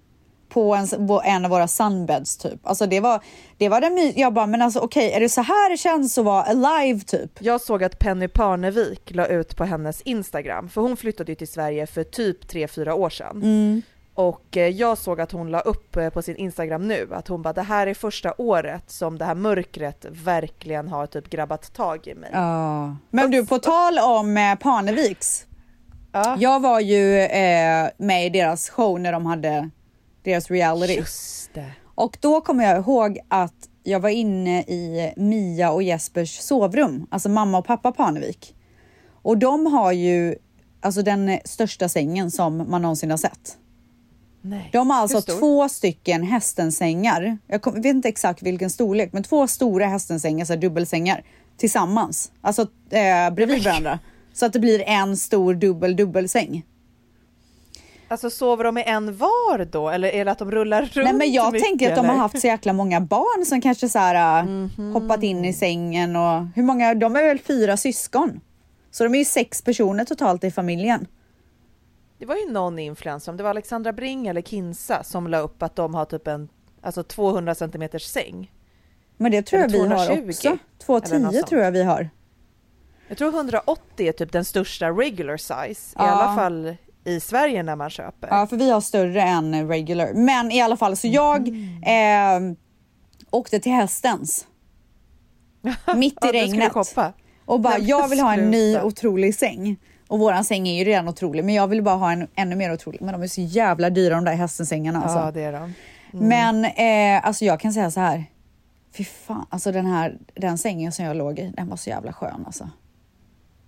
[0.49, 2.61] På en, på en av våra sunbeds typ.
[2.67, 3.21] Alltså det var,
[3.59, 6.19] det var den my- Jag bara, men alltså okej, är det så här det känns
[6.19, 7.31] att vara alive typ?
[7.39, 11.49] Jag såg att Penny Parnevik la ut på hennes Instagram, för hon flyttade ju till
[11.49, 13.37] Sverige för typ 3-4 år sedan.
[13.43, 13.83] Mm.
[14.19, 17.43] Och eh, jag såg att hon la upp eh, på sin Instagram nu att hon
[17.43, 22.07] bara det här är första året som det här mörkret verkligen har typ grabbat tag
[22.07, 22.31] i mig.
[22.33, 22.97] Ja.
[23.11, 25.47] Men du, på tal om eh, Parneviks.
[26.13, 26.37] Ja.
[26.39, 29.71] Jag var ju eh, med i deras show när de hade
[30.23, 30.95] deras reality.
[30.95, 31.73] Just det.
[31.95, 37.29] Och då kommer jag ihåg att jag var inne i Mia och Jespers sovrum, alltså
[37.29, 38.55] mamma och pappa Parnevik.
[39.23, 40.37] Och de har ju
[40.81, 43.59] alltså den största sängen som man någonsin har sett.
[44.43, 44.69] Nej.
[44.73, 47.39] De har alltså två stycken hästensängar.
[47.47, 51.23] Jag kom, vet inte exakt vilken storlek, men två stora hästensängar, så dubbelsängar
[51.57, 52.33] tillsammans.
[52.41, 53.99] Alltså eh, bredvid varandra.
[54.33, 56.65] Så att det blir en stor dubbel dubbelsäng.
[58.11, 61.13] Alltså sover de i en var då eller är det att de rullar runt Nej
[61.13, 63.99] men jag mycket, tänker att de har haft så jäkla många barn som kanske så
[63.99, 64.93] här, äh, Mhm.
[64.93, 68.41] hoppat in i sängen och hur många, de är väl fyra syskon.
[68.91, 71.07] Så de är ju sex personer totalt i familjen.
[72.19, 75.63] Det var ju någon influencer, om det var Alexandra Bring eller Kinsa som la upp
[75.63, 76.49] att de har typ en
[76.83, 78.53] alltså 200 centimeters säng.
[79.17, 80.49] Men det tror jag vi har 220, också.
[80.49, 81.47] eller något 210 sånt.
[81.47, 82.11] tror jag vi har.
[83.09, 86.03] Jag tror 180 är typ den största regular size, i Ja.
[86.03, 88.29] alla fall i Sverige när man köper.
[88.31, 90.13] Ja, för vi har större än regular.
[90.15, 92.53] Men i alla fall, så jag Mm.
[92.53, 92.57] eh,
[93.31, 94.47] åkte till hästens.
[95.97, 96.73] Mitt i Ja, regnet.
[97.45, 99.77] Och bara, jag vill ha en ny otrolig säng.
[100.09, 102.73] Och våran säng är ju redan otrolig, men jag vill bara ha en ännu mer
[102.73, 103.03] otrolig.
[103.03, 105.19] Men de är så jävla dyra de där hästensängarna alltså.
[105.19, 105.75] Ja, det är de.
[106.13, 108.25] Men eh, alltså jag kan säga så här.
[108.93, 112.13] Fy fan, alltså den här den sängen som jag låg i, den var så jävla
[112.13, 112.71] skön alltså.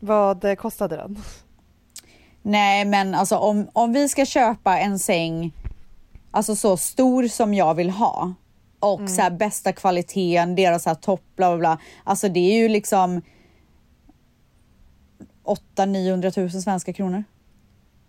[0.00, 1.18] Vad eh, kostade den?
[2.42, 5.52] Nej men alltså om, om vi ska köpa en säng
[6.30, 8.34] alltså så stor som jag vill ha
[8.80, 9.08] och Mm.
[9.08, 11.78] så här bästa kvaliteten, deras så här topp bla bla bla.
[12.04, 13.22] Alltså det är ju liksom
[15.44, 17.24] 800-900 000 svenska kronor.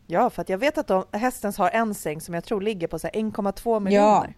[0.07, 2.87] Ja, för att jag vet att de, Hästens har en säng som jag tror ligger
[2.87, 4.35] på så här 1,2 miljoner.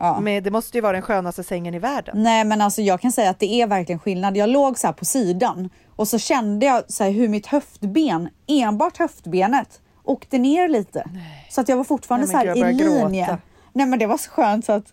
[0.00, 0.20] Ja.
[0.20, 2.22] Men det måste ju vara den skönaste sängen i världen.
[2.22, 4.36] Nej men alltså jag kan säga att det är verkligen skillnad.
[4.36, 8.96] Jag låg så här på sidan och så kände jag så hur mitt höftben, enbart
[8.98, 11.04] höftbenet, åkte ner lite.
[11.50, 12.84] Så att jag var fortfarande Nej, så i linje.
[13.26, 13.38] gråta.
[13.72, 14.92] Nej men det var så skönt så att...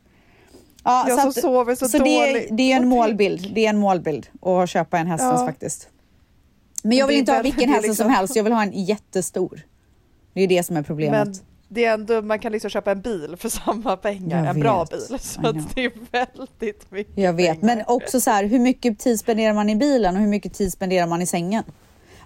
[0.83, 2.47] Ja, Jag så att, sover så så det, är, dåligt.
[2.51, 3.51] det är en målbild.
[3.55, 5.45] Det är en målbild att köpa en hästens Ja.
[5.47, 5.89] faktiskt.
[6.89, 8.35] Men jag vill inte ha vilken häst liksom- som helst.
[8.35, 9.61] Jag vill ha en jättestor.
[10.33, 11.27] Det är det som är problemet.
[11.27, 11.35] Men
[11.69, 14.79] det är ändå, man kan liksom köpa en bil för samma pengar, Jag en bra
[14.83, 14.89] vet.
[15.09, 15.15] bil.
[15.15, 15.41] I Så
[15.75, 17.75] det är väldigt mycket Jag vet, pengar.
[17.75, 20.73] men också så här, hur mycket tid spenderar man i bilen och hur mycket tid
[20.73, 21.63] spenderar man i sängen?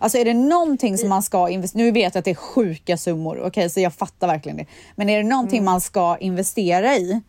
[0.01, 2.97] Alltså är det någonting som man ska investera, nu vet jag att det är sjuka
[2.97, 4.65] summor, okej så jag fattar verkligen det.
[4.95, 7.21] Men är det någonting man ska investera i,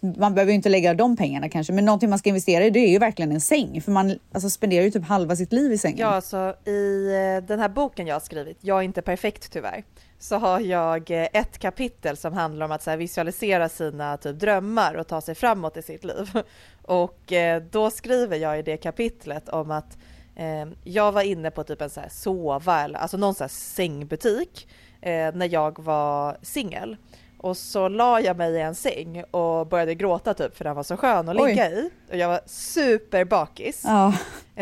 [0.00, 2.80] man behöver ju inte lägga de pengarna kanske, men någonting man ska investera i det
[2.80, 3.80] är ju verkligen en säng.
[3.80, 5.98] För man alltså, spenderar ju typ halva sitt liv i sängen.
[5.98, 9.84] Ja, alltså i eh, den här boken jag har skrivit, Jag är inte perfekt tyvärr,
[10.18, 14.40] så har jag eh, ett kapitel som handlar om att så här, visualisera sina typ,
[14.40, 16.30] drömmar och ta sig framåt i sitt liv.
[16.82, 19.98] Och eh, då skriver jag i det kapitlet om att
[20.36, 23.48] eh, jag var inne på typ en så här sova, eller alltså någon så här
[23.48, 24.68] sängbutik
[25.00, 26.96] eh, när jag var singel.
[27.38, 30.82] Och så la jag mig i en säng och började gråta typ för den var
[30.82, 31.50] så skön att Oj.
[31.50, 31.90] ligga i.
[32.10, 33.82] Och jag var superbakis.
[33.84, 34.12] Ja.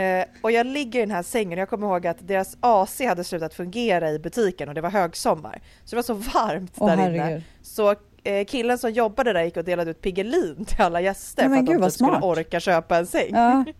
[0.01, 3.01] Eh, och jag ligger i den här sängen och jag kommer ihåg att deras AC
[3.01, 5.63] hade slutat fungera i butiken och det var högsommar.
[5.85, 7.27] Så det var så varmt Åh, där herregud.
[7.27, 7.43] inne.
[7.63, 11.59] Så eh, killen som jobbade där gick och delade ut Piggelin till alla gäster Nej,
[11.59, 13.31] för att gud, de typ skulle orka köpa en säng.
[13.35, 13.65] Ja.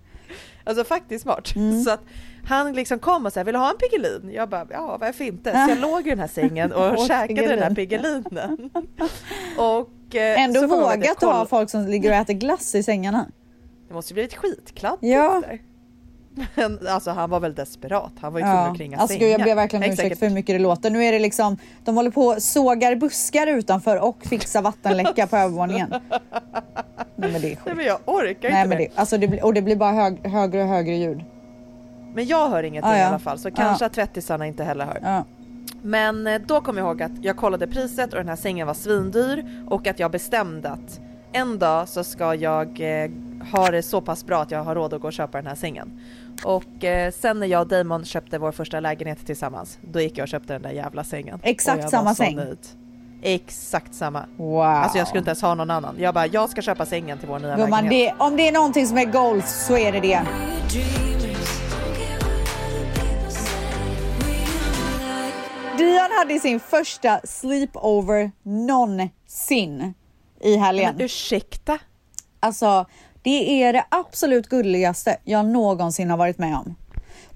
[0.67, 1.57] Alltså faktiskt smart.
[1.57, 1.83] Mm.
[1.83, 2.01] Så att
[2.47, 4.31] han liksom kom och sa, vill du ha en Piggelin?
[4.35, 5.53] Jag bara, ja varför inte?
[5.53, 8.25] Så jag låg i den här sängen och käkade den här Piggelin.
[8.25, 8.71] Piggelinen.
[9.59, 13.27] och, eh, Ändå vågat jag ha koll- folk som ligger och äter glass i sängarna.
[13.89, 15.43] Det måste ju blivit skitkladdigt Ja.
[15.49, 15.59] där.
[16.55, 19.31] Men alltså han var väl desperat, han var ju tvungen att kringa alltså, sängar.
[19.33, 20.91] jag ber verkligen om ursäkt för hur mycket det låter.
[20.91, 25.37] Nu är det liksom, de håller på och sågar buskar utanför och fixar vattenläcka på
[25.37, 25.89] övervåningen.
[25.91, 26.01] Nej
[27.17, 27.77] men det är Nej sjukt.
[27.77, 30.63] men jag orkar Nej inte men det, alltså det, och det blir bara hög, högre
[30.63, 31.25] och högre ljud.
[32.15, 33.03] Men jag hör ingenting Ah, ja.
[33.03, 34.99] i alla fall så kanske att tvättisarna inte heller hör.
[35.03, 35.25] Ja.
[35.83, 38.75] Men eh, då kommer jag ihåg att jag kollade priset och den här sängen var
[38.75, 41.01] svindyr och att jag bestämde att
[41.33, 43.11] en dag så ska jag eh,
[43.53, 45.55] ha det så pass bra att jag har råd att gå och köpa den här
[45.55, 46.01] sängen.
[46.45, 50.23] Och eh, sen när jag och Damon köpte vår första lägenhet tillsammans, då gick jag
[50.25, 51.41] och köpte den där jävla sängen.
[51.43, 52.37] Exakt samma säng.
[52.37, 52.59] nöjd.
[53.23, 54.25] Exakt samma.
[54.37, 54.61] Wow.
[54.63, 55.95] Alltså jag skulle inte ens ha någon annan.
[55.99, 58.15] Jag bara, jag ska köpa sängen till vår nya Gumman, lägenhet.
[58.19, 60.23] det, om det är någonting som är goals så är det det.
[65.79, 69.95] Dion hade sin första sleepover någonsin
[70.41, 70.95] i helgen.
[70.97, 71.79] Men ursäkta?
[72.41, 72.87] Alltså,
[73.23, 76.75] det är det absolut gulligaste jag någonsin har varit med om.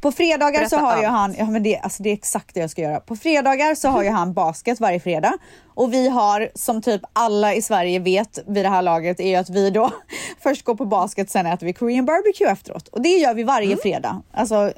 [0.00, 1.16] På fredagar så Berätta har ju allt.
[1.16, 3.00] han, ja men det, alltså det är exakt det jag ska göra.
[3.00, 5.32] På fredagar så har ju han basket varje fredag
[5.74, 9.34] och vi har som typ alla i Sverige vet vid det här laget är ju
[9.34, 9.90] att vi då
[10.42, 13.66] först går på basket sen äter vi Korean barbecue efteråt och det gör vi varje
[13.66, 13.78] Mm.
[13.82, 14.22] fredag.
[14.32, 14.72] Alltså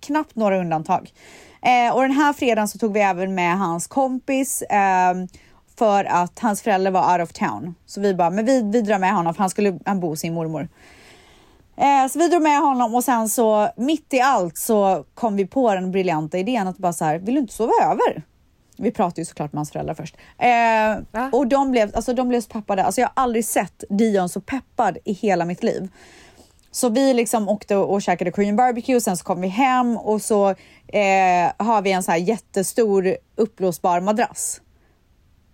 [0.00, 1.10] knappt några undantag.
[1.62, 5.28] Eh, och den här fredagen så tog vi även med hans kompis ehm,
[5.78, 7.74] för att hans föräldrar var out of town.
[7.86, 10.20] Så vi bara, men vi, vi drar med honom för han skulle han bo hos
[10.20, 10.68] sin mormor.
[11.80, 15.46] Eh, så vi drog med honom och sen så mitt i allt så kom vi
[15.46, 18.22] på den briljanta idén att bara så här, vill du inte sova över?
[18.76, 20.16] Vi pratade ju såklart med hans föräldrar först.
[20.38, 22.84] Eh, och de blev, alltså, de blev så peppade.
[22.84, 25.88] Alltså, jag har aldrig sett Dion så peppad i hela mitt liv.
[26.70, 30.22] Så vi liksom åkte och, och käkade Korean barbecue, sen så kom vi hem och
[30.22, 34.60] så eh, har vi en så här jättestor uppblåsbar madrass.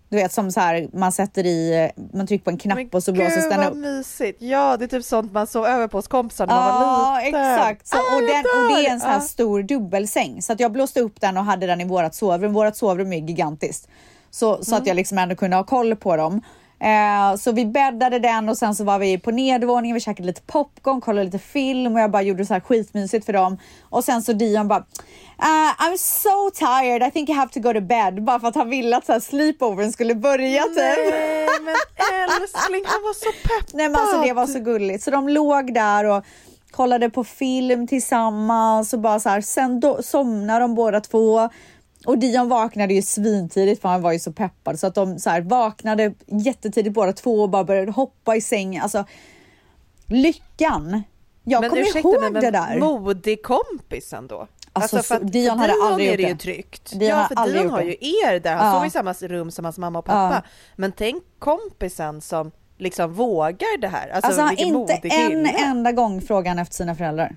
[0.09, 3.11] Du vet som så här man sätter i, man trycker på en knapp och så
[3.11, 3.75] blåses den upp.
[3.77, 4.41] mysigt.
[4.41, 7.25] Ja, det är typ sånt man sov över på hos kompisar när man var Ja,
[7.25, 7.53] liten.
[7.53, 7.87] exakt.
[7.87, 9.25] Så, Ah, och, den, och det är en sån här dör.
[9.25, 10.41] stor dubbelsäng.
[10.41, 12.53] Så att jag blåste upp den och hade den i vårt sovrum.
[12.53, 13.87] Vårt sovrum är gigantiskt.
[14.31, 14.81] Så, så Mm.
[14.81, 16.41] att jag liksom ändå kunde ha koll på dem.
[16.79, 20.41] Eh, så vi bäddade den och sen så var vi på nedervåningen, vi käkade lite
[20.41, 23.57] popcorn, kollade lite film och jag bara gjorde så här skitmysigt för dem.
[23.89, 24.85] Och sen så Dion bara
[25.39, 28.23] Uh, I'm so tired, I think I have to go to bed.
[28.23, 30.75] Bara för att han ville att så här sleepovern skulle börja typ.
[30.75, 31.75] Nej men
[32.13, 33.69] älskling, han var så peppad.
[33.73, 35.03] Nej men alltså det var så gulligt.
[35.03, 36.25] Så de låg där och
[36.71, 41.49] kollade på film tillsammans och bara så här, sen somnade de båda två.
[42.07, 45.29] Och Dion vaknade ju svintidigt för han var ju så peppad så att de så
[45.29, 48.83] här, vaknade jättetidigt båda två och bara började hoppa i sängen.
[48.83, 49.05] Alltså
[50.05, 51.03] lyckan
[51.43, 52.79] Jag Men kommer ursäkta ihåg men det där.
[52.79, 54.47] Modig-kompisen då?
[54.73, 56.39] Alltså, för, så- Dion hade Dion aldrig är gjort det ju det.
[56.39, 56.99] tryggt.
[56.99, 58.73] Dion ja, för Dion har ju er där, han Ja.
[58.73, 60.35] sover i samma rum som hans mamma och pappa.
[60.35, 60.41] Ja.
[60.75, 64.09] Men tänk kompisen som liksom vågar det här.
[64.09, 65.49] Alltså, Alltså inte modig en kille.
[65.49, 67.35] enda gång frågar han efter sina föräldrar.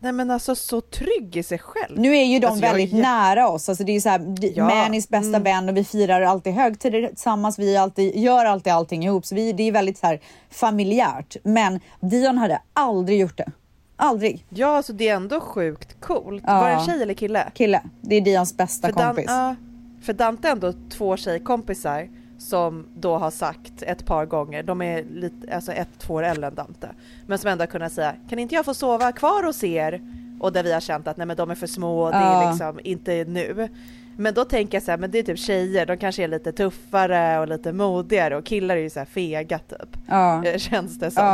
[0.00, 1.98] Nej men alltså så trygg i sig själv.
[1.98, 4.34] Nu är ju de Alltså, jag väldigt jä- nära oss, alltså det är ju såhär,
[4.54, 5.42] Ja, Mannys bästa mm.
[5.42, 9.52] vän och vi firar alltid högtider tillsammans, vi alltid, gör alltid allting ihop, så vi,
[9.52, 11.36] det är väldigt så här familjärt.
[11.42, 13.52] Men Dion hade aldrig gjort det.
[13.96, 14.46] Aldrig.
[14.48, 16.44] Ja, alltså det är ändå sjukt coolt.
[16.46, 16.60] Ja.
[16.60, 17.50] Var det en tjej eller kille?
[17.54, 19.24] Kille, det är Dions bästa För, Dan- kompis.
[19.28, 19.54] ja,
[20.02, 22.08] för Dante är ändå två tjejkompisar
[22.38, 26.46] som då har sagt ett par gånger, de är lite, alltså ett, två år äldre
[26.46, 26.88] än Dante,
[27.26, 30.00] men som ändå har kunnat säga, kan inte jag få sova kvar hos er?
[30.40, 32.80] Och där vi har känt att nej men de är för små, det är liksom
[32.84, 33.68] inte nu.
[34.16, 36.52] Men då tänker jag så här, men det är typ tjejer, de kanske är lite
[36.52, 39.96] tuffare och lite modigare och killar är ju så här fega typ.
[40.06, 40.44] Ja.
[40.44, 41.24] Eh, Känns det som.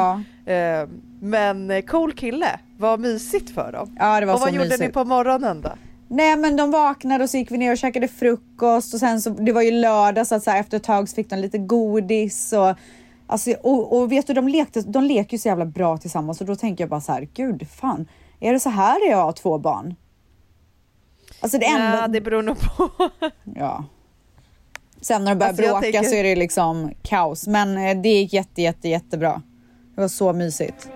[0.44, 0.52] Ja.
[0.52, 0.88] Eh,
[1.20, 3.96] Men cool kille, vad mysigt för dem.
[3.98, 4.80] ja, och vad gjorde mysigt.
[4.80, 5.70] ni på morgonen då?
[6.14, 9.30] Nej men de vaknade och så gick vi ner och käkade frukost och sen så,
[9.30, 11.58] det var ju lördag så att så här, efter ett tag så fick de lite
[11.58, 12.76] godis och
[13.26, 16.46] Alltså, och, och vet du, de, lekte, de leker ju så jävla bra tillsammans och
[16.46, 18.06] då tänker jag bara så här, gud fan,
[18.40, 19.94] är det så här jag har två barn?
[21.40, 22.00] Alltså det enda...
[22.00, 22.90] Ja, det beror nog på.
[23.54, 23.84] Ja.
[25.00, 27.46] Sen när de börjar Alltså, bråka tänker- så är det liksom kaos.
[27.46, 29.42] Men eh, det gick jätte, jätte, jättebra.
[29.94, 30.88] Det var så mysigt.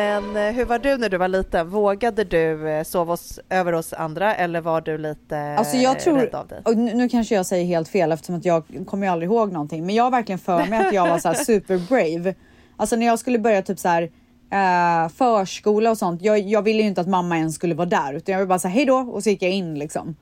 [0.00, 1.68] Men eh, hur var du när du var liten?
[1.68, 6.02] Vågade du eh, sova hos, över hos andra eller var du lite Alltså jag eh,
[6.02, 6.62] tror, rädd av dig?
[6.64, 9.52] och nu, nu kanske jag säger helt fel eftersom att jag kommer ju aldrig ihåg
[9.52, 9.86] någonting.
[9.86, 12.34] Men jag har verkligen för mig att jag var så här super brave.
[12.76, 14.02] Alltså när jag skulle börja typ så här
[14.50, 16.22] eh, förskola och sånt.
[16.22, 18.58] Jag, jag ville ju inte att mamma ens skulle vara där utan jag ville bara
[18.58, 20.16] säga hej då och så gick jag in liksom.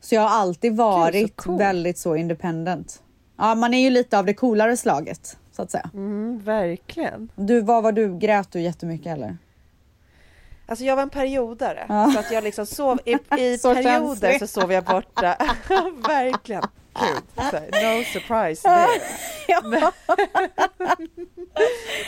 [0.00, 1.58] Så jag har alltid varit cool.
[1.58, 3.02] väldigt så independent.
[3.38, 5.90] Ja, man är ju lite av det coolare slaget så att säga.
[5.94, 7.28] Mm, verkligen.
[7.34, 8.18] Du, vad var du?
[8.18, 9.36] Grät du jättemycket eller?
[10.66, 11.86] Alltså jag var en periodare.
[11.88, 12.10] Ja.
[12.14, 14.40] Så att jag liksom sov, i, i Så perioder känslig.
[14.48, 15.36] så sov jag borta.
[16.08, 16.62] verkligen.
[17.00, 18.88] Gud, no surprise there.
[19.62, 19.92] Men,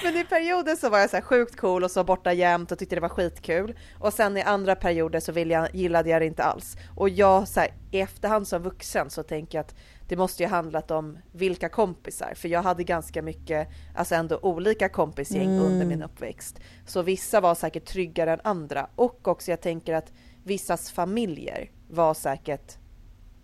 [0.05, 2.79] men i perioder så var jag så här sjukt cool och så borta jämt och
[2.79, 3.79] tyckte det var skitkul.
[3.99, 6.77] Och sen i andra perioder så vill jag, gillade jag det inte alls.
[6.97, 9.75] Och jag så här, i efterhand som vuxen så tänker jag att
[10.09, 14.89] det måste ju handlat om vilka kompisar, för jag hade ganska mycket, alltså ändå olika
[14.89, 16.61] kompisgäng under min uppväxt.
[16.87, 20.13] Så vissa var säkert tryggare än andra och också jag tänker att
[20.45, 22.79] vissas familjer var säkert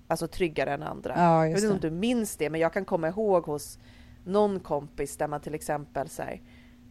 [0.07, 1.14] alltså tryggare än andra.
[1.16, 3.79] Ja, jag vet inte om du minns det, men jag kan komma ihåg hos
[4.24, 6.42] någon kompis där man till exempel så här,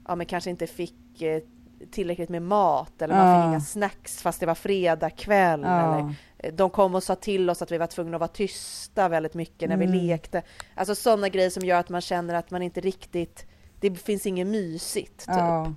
[0.07, 1.41] ja men kanske inte fick eh,
[1.91, 6.53] tillräckligt med mat eller man fick inga snacks fast det var fredag kväll eller eh,
[6.53, 9.69] de kom och sa till oss att vi var tvungna att vara tysta väldigt mycket
[9.69, 9.97] när vi Mm.
[10.07, 10.41] lekte.
[10.75, 13.45] Alltså sådana grejer som gör att man känner att man inte riktigt,
[13.79, 15.73] det finns inget mysigt typ.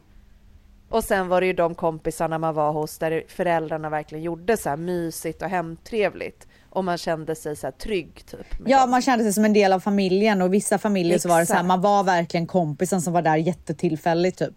[0.88, 4.68] Och sen var det ju de kompisarna man var hos där föräldrarna verkligen gjorde så
[4.68, 6.46] här mysigt och hemtrevligt.
[6.70, 8.46] Och man kände sig så här trygg typ.
[8.66, 8.90] Ja, dem.
[8.90, 11.52] man kände sig som en del av familjen och vissa familjer så var det så
[11.52, 11.68] här, Exakt.
[11.68, 14.54] man var verkligen kompisen som var där jättetillfälligt typ.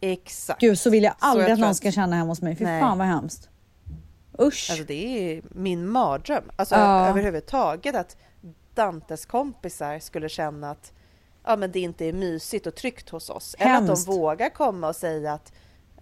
[0.00, 0.60] Exakt.
[0.60, 2.56] Gud, så vill jag aldrig jag att någon att- ska känna hemma hos mig.
[2.56, 2.80] Fy Nej.
[2.80, 3.48] fan vad hemskt.
[4.40, 4.68] Usch.
[4.70, 6.44] Alltså det är min mardröm.
[6.56, 7.08] Alltså Ja.
[7.08, 8.16] överhuvudtaget att
[8.74, 10.92] Dantes kompisar skulle känna att
[11.46, 13.56] ja, men det inte är mysigt och tryggt hos oss.
[13.58, 14.06] Eller att Hemskt.
[14.06, 15.52] de vågar komma och säga att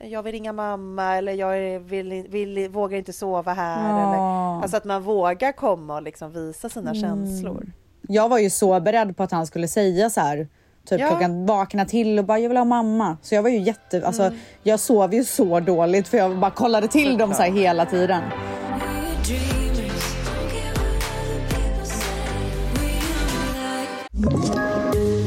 [0.01, 3.89] jag vill ringa mamma eller jag vill, vill, vågar inte sova här.
[3.91, 3.97] Ja.
[3.99, 7.03] Eller, alltså att man vågar komma och liksom visa sina Mm.
[7.03, 7.73] känslor.
[8.09, 10.49] Jag var ju så beredd på att han skulle säga så här.
[10.89, 11.09] Typ Ja.
[11.09, 13.17] klockan vakna till och bara jag vill ha mamma.
[13.23, 14.39] Så jag var ju jätte, alltså Mm.
[14.63, 18.23] jag sov ju så dåligt för jag bara kollade till dem så här hela tiden.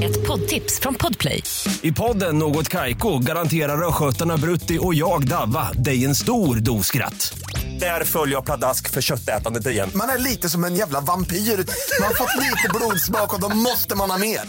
[0.03, 1.43] Ett poddtips från Podplay.
[1.81, 7.33] I podden Något Kaiko garanterar östgötarna Brutti och jag, Davva, dig en stor dos skratt.
[7.79, 9.89] Där följer jag pladask för köttätandet igen.
[9.95, 11.35] Man är lite som en jävla vampyr.
[11.37, 14.39] Man har fått lite blodsmak och då måste man ha mer.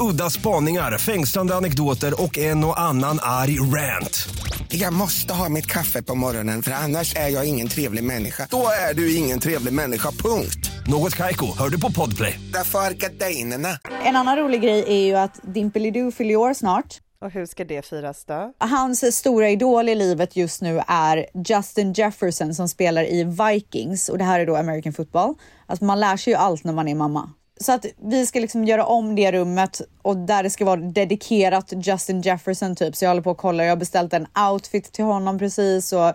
[0.00, 4.28] Udda spaningar, fängslande anekdoter och en och annan arg rant.
[4.68, 8.46] Jag måste ha mitt kaffe på morgonen för annars är jag ingen trevlig människa.
[8.50, 10.70] Då är du ingen trevlig människa, punkt.
[10.86, 12.40] Något Kaiko, hör du på Podplay.
[12.52, 13.68] Därför är gardinerna.
[14.04, 17.00] En annan rolig grej är ju att Dimpelidoo fyller år snart.
[17.20, 18.52] Och hur ska det firas då?
[18.58, 24.18] Hans stora idol i livet just nu är Justin Jefferson som spelar i Vikings och
[24.18, 25.34] det här är då American football.
[25.66, 27.30] Alltså man lär sig ju allt när man är mamma.
[27.60, 31.72] Så att vi ska liksom göra om det rummet och där det ska vara dedikerat
[31.76, 32.96] Justin Jefferson typ.
[32.96, 36.12] Så jag håller på att kolla, jag har beställt en outfit till honom precis och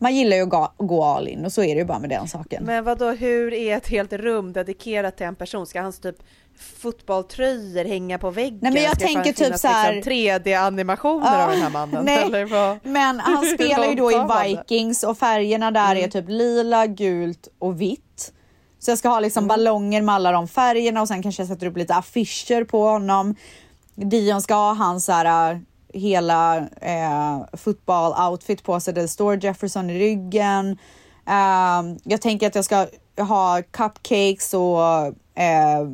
[0.00, 2.10] Man gillar ju att gå, gå all in och så är det ju bara med
[2.10, 2.64] den saken.
[2.64, 3.10] Men vad då?
[3.10, 5.66] hur är ett helt rum dedikerat till en person?
[5.66, 6.16] Ska hans typ
[6.78, 8.58] fotbollströjor hänga på väggen?
[8.62, 12.04] Nej, men jag Ska tänker typ så här- Liksom 3D-animationer Ja, av den här mannen?
[12.04, 12.78] nej, Eller vad?
[12.82, 14.16] Men han spelar ju då i?
[14.48, 18.32] Vikings och färgerna där är typ lila, gult och vitt.
[18.78, 21.66] Så jag ska ha liksom ballonger med alla de färgerna och sen kanske jag sätter
[21.66, 23.34] upp lite affischer på honom.
[23.94, 25.58] Dion ska ha hans så här, äh,
[25.94, 30.78] hela eh, fotboll-outfit på sig där det står Jefferson i ryggen.
[31.26, 32.86] Ehm, jag tänker att jag ska
[33.18, 34.82] ha cupcakes och
[35.42, 35.88] eh,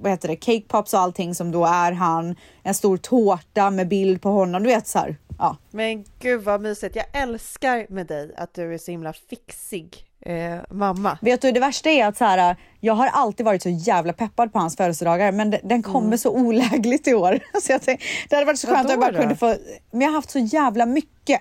[0.00, 2.36] vad heter det, cake pops och allting som då är han.
[2.62, 4.62] En stor tårta med bild på honom.
[4.62, 5.16] Du vet så här.
[5.38, 5.56] Ja.
[5.70, 6.96] Men gud vad mysigt.
[6.96, 11.18] Jag älskar med dig att du är så himla fixig eh, mamma.
[11.22, 14.52] Vet du, det värsta är att så här, jag har alltid varit så jävla peppad
[14.52, 17.38] på hans födelsedagar, men de- den kommer så olägligt i år.
[17.62, 19.34] Så jag tänkte, det hade varit så skönt om jag bara kunde då?
[19.36, 19.54] få,
[19.90, 21.40] men jag har haft så jävla mycket.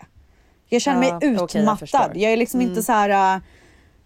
[0.70, 1.80] Jag känner Ja, mig jag utmattad.
[1.80, 2.06] förstår.
[2.06, 2.20] Mm.
[2.20, 3.42] jag, är liksom inte så här, äh,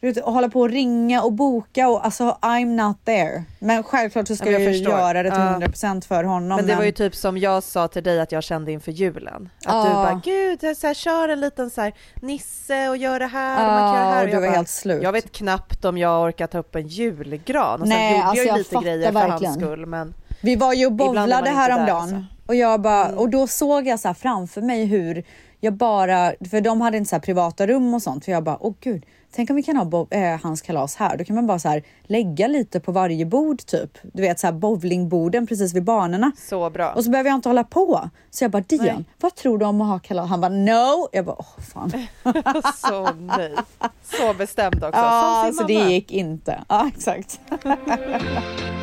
[0.02, 3.44] du vet, hålla på och ringa och boka och alltså I'm not there.
[3.60, 5.60] Men självklart så ska Ja, men jag, jag göra det till Ja.
[5.60, 6.56] 100% för honom.
[6.58, 9.50] Men det var ju typ som jag sa till dig att jag kände inför julen.
[9.66, 9.94] Att du Ja.
[9.94, 13.72] bara, gud, så här, kör en liten så här, nisse och gör det här och
[13.74, 14.18] man kan göra det här.
[14.18, 15.04] och Och du jag var bara, helt slut.
[15.04, 17.82] Jag vet knappt om jag orkar ta upp en julgran.
[17.82, 19.52] Och sen Nej, gjorde alltså jag ju lite grejer för verkligen.
[19.54, 19.86] hans skull.
[19.86, 22.24] Men Vi var ju och bowlade häromdagen alltså.
[22.46, 25.24] och jag bara, och då såg jag så här framför mig hur
[25.60, 28.74] jag bara, för de hade inte så privata rum och sånt, för jag bara, åh
[28.82, 31.60] gud, tänk om vi kan ha bo- eh, hans kalas här, då kan man bara
[31.60, 35.84] så här lägga lite på varje bord typ, du vet så här bowlingborden precis vid
[35.84, 36.32] banorna.
[36.38, 36.92] så bra.
[36.94, 38.10] Och så behöver jag inte hålla på.
[38.32, 39.06] Så jag bara, Dion, Nej.
[39.22, 40.30] vad tror du om att ha kalas?
[40.30, 41.08] Han bara, no!
[41.12, 41.92] Jag bara, åh fan.
[42.76, 43.56] så nej.
[44.04, 45.00] Så bestämd också.
[45.00, 46.64] Ja, så det gick inte.
[46.70, 47.40] Ja, exakt.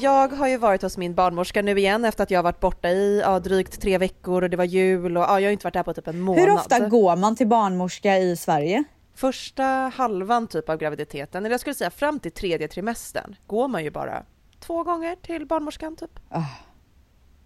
[0.00, 2.88] Jag har ju varit hos min barnmorska nu igen efter att jag har varit borta
[2.88, 5.74] i ja, drygt tre veckor och det var jul och ja, jag har inte varit
[5.74, 6.40] där på typ en månad.
[6.40, 8.84] Hur ofta går man till barnmorska i Sverige?
[9.14, 13.84] Första halvan typ av graviditeten, eller jag skulle säga fram till tredje trimestern, går man
[13.84, 14.22] ju bara
[14.60, 16.20] två gånger till barnmorskan typ.
[16.28, 16.42] Ah.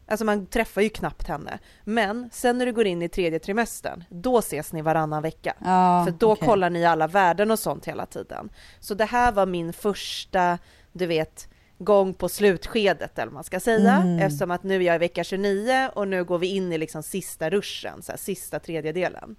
[0.09, 1.59] Alltså man träffar ju knappt henne.
[1.84, 5.55] Men sen när du går in i tredje trimestern, då ses ni varannan vecka.
[5.64, 6.48] Ja, För då okej.
[6.48, 8.50] kollar ni alla värden och sånt hela tiden.
[8.80, 10.59] Så det här var min första,
[10.92, 11.48] du vet,
[11.85, 13.95] gång på slutskedet eller vad man ska säga.
[13.95, 14.18] Mm.
[14.18, 17.03] Eftersom att nu är jag i vecka 29 och nu går vi in i liksom
[17.03, 19.37] sista ruschen, så här, sista tredjedelen.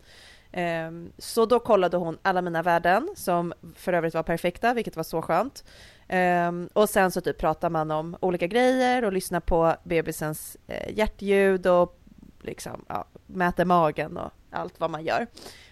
[0.52, 5.04] Ehm, Så då kollade hon alla mina värden som för övrigt var perfekta, vilket var
[5.04, 5.64] så skönt.
[6.08, 10.98] Ehm, och sen så typ pratar man om olika grejer och lyssnar på bebisens eh,
[10.98, 12.00] hjärtljud och
[12.42, 15.28] liksom ja, mäter magen och allt vad man gör.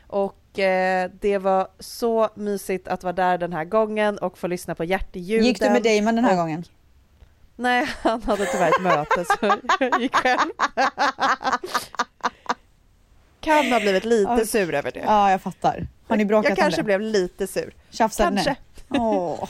[0.08, 0.36] Och
[1.20, 5.45] det var så mysigt att vara där den här gången och få lyssna på hjärtljuden.
[5.45, 6.64] Gick du med Damon den här och- gången?
[7.56, 10.49] Nej, han hade tyvärr ett möte så jag gick själv.
[13.39, 14.45] Kan ha blivit lite Ja.
[14.45, 14.99] sur över det.
[15.06, 15.88] Ja, jag fattar.
[16.08, 16.86] Har ni bråkat jag kanske det?
[16.86, 17.74] blev lite sur.
[17.89, 18.56] Tjafsade Kanske.
[18.88, 18.99] ni?
[18.99, 19.49] Åh.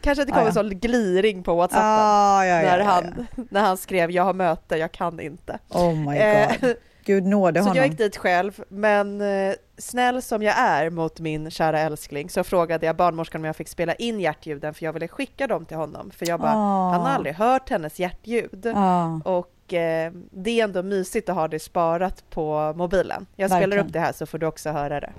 [0.00, 1.86] Kanske att det kom Ja, en sån gliring på Whatsappen.
[1.88, 5.58] Ah, ja, ja, när, han, när han skrev jag har möte, jag kan inte.
[5.68, 6.74] Oh my Eh, god.
[7.04, 7.76] Gud nåde Så honom.
[7.76, 12.44] jag gick dit själv, men eh, snäll som jag är mot min kära älskling så
[12.44, 15.76] frågade jag barnmorskan om jag fick spela in hjärtljuden för jag ville skicka dem till
[15.76, 16.10] honom.
[16.10, 16.90] För jag bara, Ah.
[16.92, 18.60] han har aldrig hört hennes hjärtljud.
[18.74, 19.20] Ja.
[19.24, 23.26] Och eh, det är ändå mysigt att ha det sparat på mobilen.
[23.36, 23.86] Jag spelar Verkligen.
[23.86, 25.12] upp det här så får du också höra det.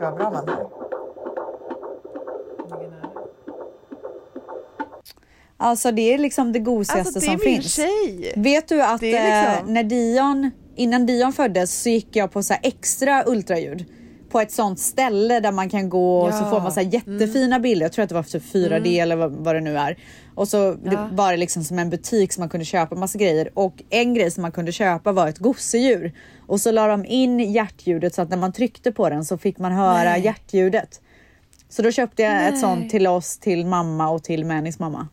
[0.00, 0.79] Vad bra man hör.
[5.62, 7.74] Alltså det är liksom det gosigaste Alltså det är som min finns.
[7.74, 8.32] tjej!
[8.36, 12.32] Vet du att Det är liksom- eh, när Dion, innan Dion föddes så gick jag
[12.32, 13.84] på så extra ultraljud
[14.30, 16.50] på ett sånt ställe där man kan gå och så Ja.
[16.50, 17.84] får man så jättefina bilder.
[17.84, 19.98] Jag tror att det var typ 4D eller vad, vad det nu är.
[20.34, 21.08] Och så det Ja.
[21.12, 24.30] var det liksom som en butik som man kunde köpa massa grejer och en grej
[24.30, 26.12] som man kunde köpa var ett gosedjur
[26.46, 29.58] och så la de in hjärtljudet så att när man tryckte på den så fick
[29.58, 30.24] man höra Nej.
[30.24, 31.00] hjärtljudet.
[31.68, 32.60] Så då köpte jag ett Nej.
[32.60, 35.08] sånt till oss, till mamma och till Mannys mamma.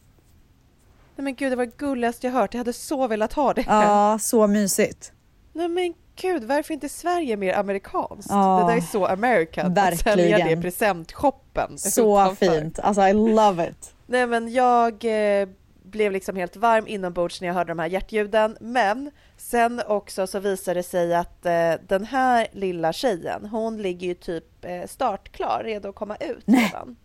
[1.18, 2.54] Nej men gud, det var det gulligaste jag hört.
[2.54, 3.64] Jag hade så velat ha det.
[3.68, 5.12] Ja, så mysigt.
[5.54, 8.30] Nej men gud, varför inte Sverige mer amerikanskt?
[8.30, 8.60] Ja.
[8.68, 9.78] Det där är så American.
[9.78, 10.62] Att sälja det i Verkligen.
[10.62, 11.78] presentshoppen.
[11.78, 12.46] Så utanför.
[12.46, 12.80] fint.
[12.80, 13.94] Alltså I love it.
[14.08, 15.06] Nej men jag
[15.42, 15.48] eh,
[15.84, 18.58] blev liksom helt varm inombords när jag hörde de här hjärtljuden.
[18.62, 24.08] Men sen också så visade det sig att eh, den här lilla tjejen, hon ligger
[24.08, 26.96] ju typ eh, startklar, redo att komma ut redan.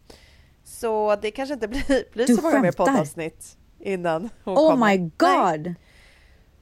[0.65, 4.87] Så det kanske inte blir, blir så många mer poddavsnitt innan hon Oh kommer.
[4.87, 5.11] my Nej.
[5.17, 5.75] god.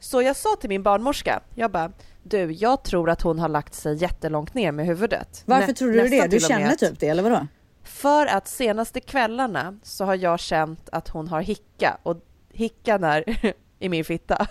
[0.00, 1.92] Så jag sa till min barnmorska, jag bara,
[2.22, 5.42] du, jag tror att hon har lagt sig jättelångt ner med huvudet.
[5.46, 6.26] Varför Nä- tror du det?
[6.26, 7.46] Du känner typ det eller vadå?
[7.84, 12.16] För att senaste kvällarna så har jag känt att hon har hicka och
[12.52, 13.24] hickan är
[13.78, 14.46] i min fitta.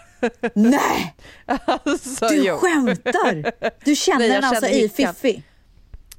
[0.54, 1.16] Nej!
[1.66, 2.56] Alltså, Du jo.
[2.58, 3.52] skämtar!
[3.86, 4.90] Du känner Nej, den alltså känner i.
[4.90, 5.44] Fiffi?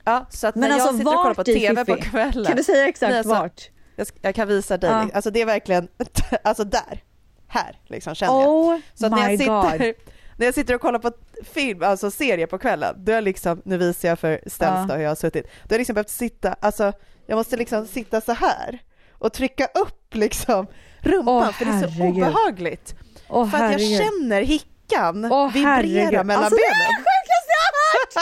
[0.04, 2.44] Ja, så att Men när alltså jag sitter och kollar på TV på kvällen.
[2.46, 3.70] Kan du säga exakt Nej, alltså, vart?
[4.00, 4.90] Jag, jag kan visa dig.
[4.90, 5.08] Ja.
[5.14, 5.88] Alltså det är verkligen,
[6.44, 7.02] alltså där,
[7.48, 8.48] här liksom känner jag.
[8.48, 9.94] Oh Så att när my jag, sitter, god.
[10.36, 11.12] när jag sitter och kollar på
[11.44, 14.94] film, alltså serie på kvällen, då är jag liksom, nu visar jag för Stens då
[14.94, 16.92] hur jag har suttit, då har jag liksom behövt sitta, alltså
[17.26, 18.78] jag måste liksom sitta så här
[19.12, 20.66] och trycka upp liksom
[21.00, 22.94] rumpan Åh, för det är så obehagligt.
[23.28, 26.26] Åh för att jag känner hickan Åh, vibrera herregud.
[26.26, 26.86] mellan alltså, Det är benen.
[26.96, 28.14] det sjukaste jag har hört!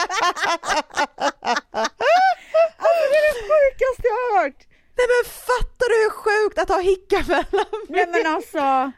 [2.76, 4.67] alltså det är det sjukaste jag har hört!
[4.99, 8.92] Nej men fattar du hur sjukt att ha hicka mellan Nej men alltså,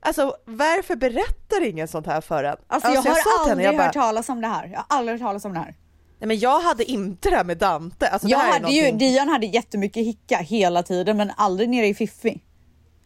[0.00, 2.56] Alltså varför berättar ingen sånt här för en?
[2.66, 4.66] alltså jag har sa till henne, aldrig jag bara, hört talas om det här.
[4.66, 5.74] Jag har aldrig hört talas om det här.
[6.18, 8.08] Nej men jag hade inte det här med Dante.
[8.08, 11.94] Alltså, jag hade ju, någonting- Dion hade jättemycket hicka hela tiden men aldrig nere i
[11.94, 12.40] Fiffi.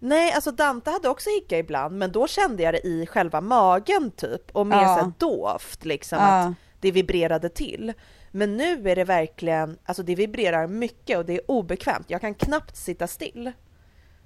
[0.01, 4.11] Nej alltså Dante hade också hicka ibland men då kände jag det i själva magen
[4.11, 4.99] typ och mer Ja.
[5.19, 6.25] så dovt liksom Ja.
[6.25, 7.93] att det vibrerade till.
[8.31, 12.07] Men nu är det verkligen, alltså det vibrerar mycket och det är obekvämt.
[12.11, 13.53] Jag kan knappt sitta still.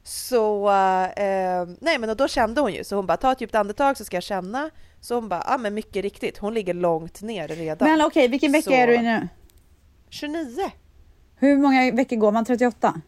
[0.04, 0.68] Så,
[1.16, 3.96] eh, nej men och då kände hon ju, så hon bara ta ett djupt andetag
[3.96, 4.70] så ska jag känna.
[5.00, 7.88] Så hon bara, ja men mycket riktigt, hon ligger långt ner redan.
[7.88, 9.28] Men okej, vilken vecka Så- är du i nu?
[10.08, 10.70] 29,
[11.36, 12.44] Hur många veckor går man?
[12.44, 13.00] 38?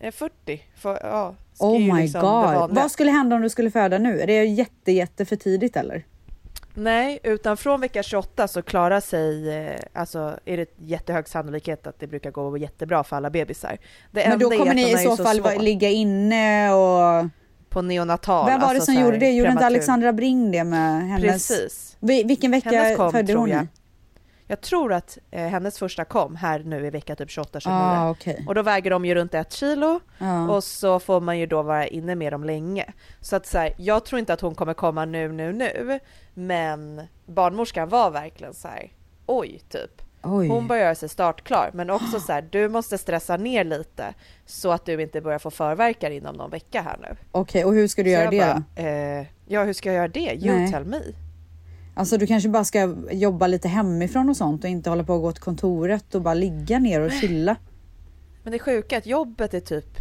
[0.00, 1.34] eh, 40, för, ja.
[1.58, 2.74] Oh my liksom god.
[2.74, 4.20] Vad skulle hända om du skulle föda nu?
[4.20, 6.04] Är det jätte, jätte för tidigt eller?
[6.78, 12.00] Nej, utan från vecka 28 så klarar sig, eh, alltså är det jättehög sannolikhet att
[12.00, 13.78] det brukar gå jättebra för alla bebisar.
[14.10, 15.62] Det Men då kommer ni i ju så fall små.
[15.62, 17.26] ligga inne och...
[17.68, 18.46] på neonatal.
[18.46, 19.30] Vem var det alltså som så gjorde det?
[19.30, 19.66] Gjorde inte prematur.
[19.76, 21.48] Alexandra Bring det med hennes...
[21.48, 21.96] Precis.
[22.00, 23.66] Vi- Vilken vecka Hennes kom, födde hon jag.
[24.50, 27.60] Jag tror att eh, hennes första kom här nu i vecka typ 28-29.
[27.66, 28.44] Ah, okej.
[28.48, 30.48] Och då väger de ju runt ett kilo Ja.
[30.50, 32.92] och så får man ju då vara inne med dem länge.
[33.20, 36.00] Så att så här, jag tror inte att hon kommer komma nu, nu, nu.
[36.34, 38.92] Men barnmorskan var verkligen så här,
[39.26, 40.02] oj typ.
[40.22, 40.48] Oj.
[40.48, 44.14] Hon börjar göra sig startklar men också så här, du måste stressa ner lite
[44.46, 47.16] så att du inte börjar få förverkar inom någon vecka här nu.
[47.32, 50.08] Okej, och hur ska du Så göra det bara, eh, ja hur ska jag göra
[50.08, 50.34] det?
[50.34, 50.72] You Nej.
[50.72, 51.00] tell me.
[51.98, 55.22] Alltså du kanske bara ska jobba lite hemifrån och sånt och inte hålla på att
[55.22, 57.56] gå till kontoret och bara ligga ner och chilla.
[58.42, 59.98] Men det sjuka är att jobbet är typ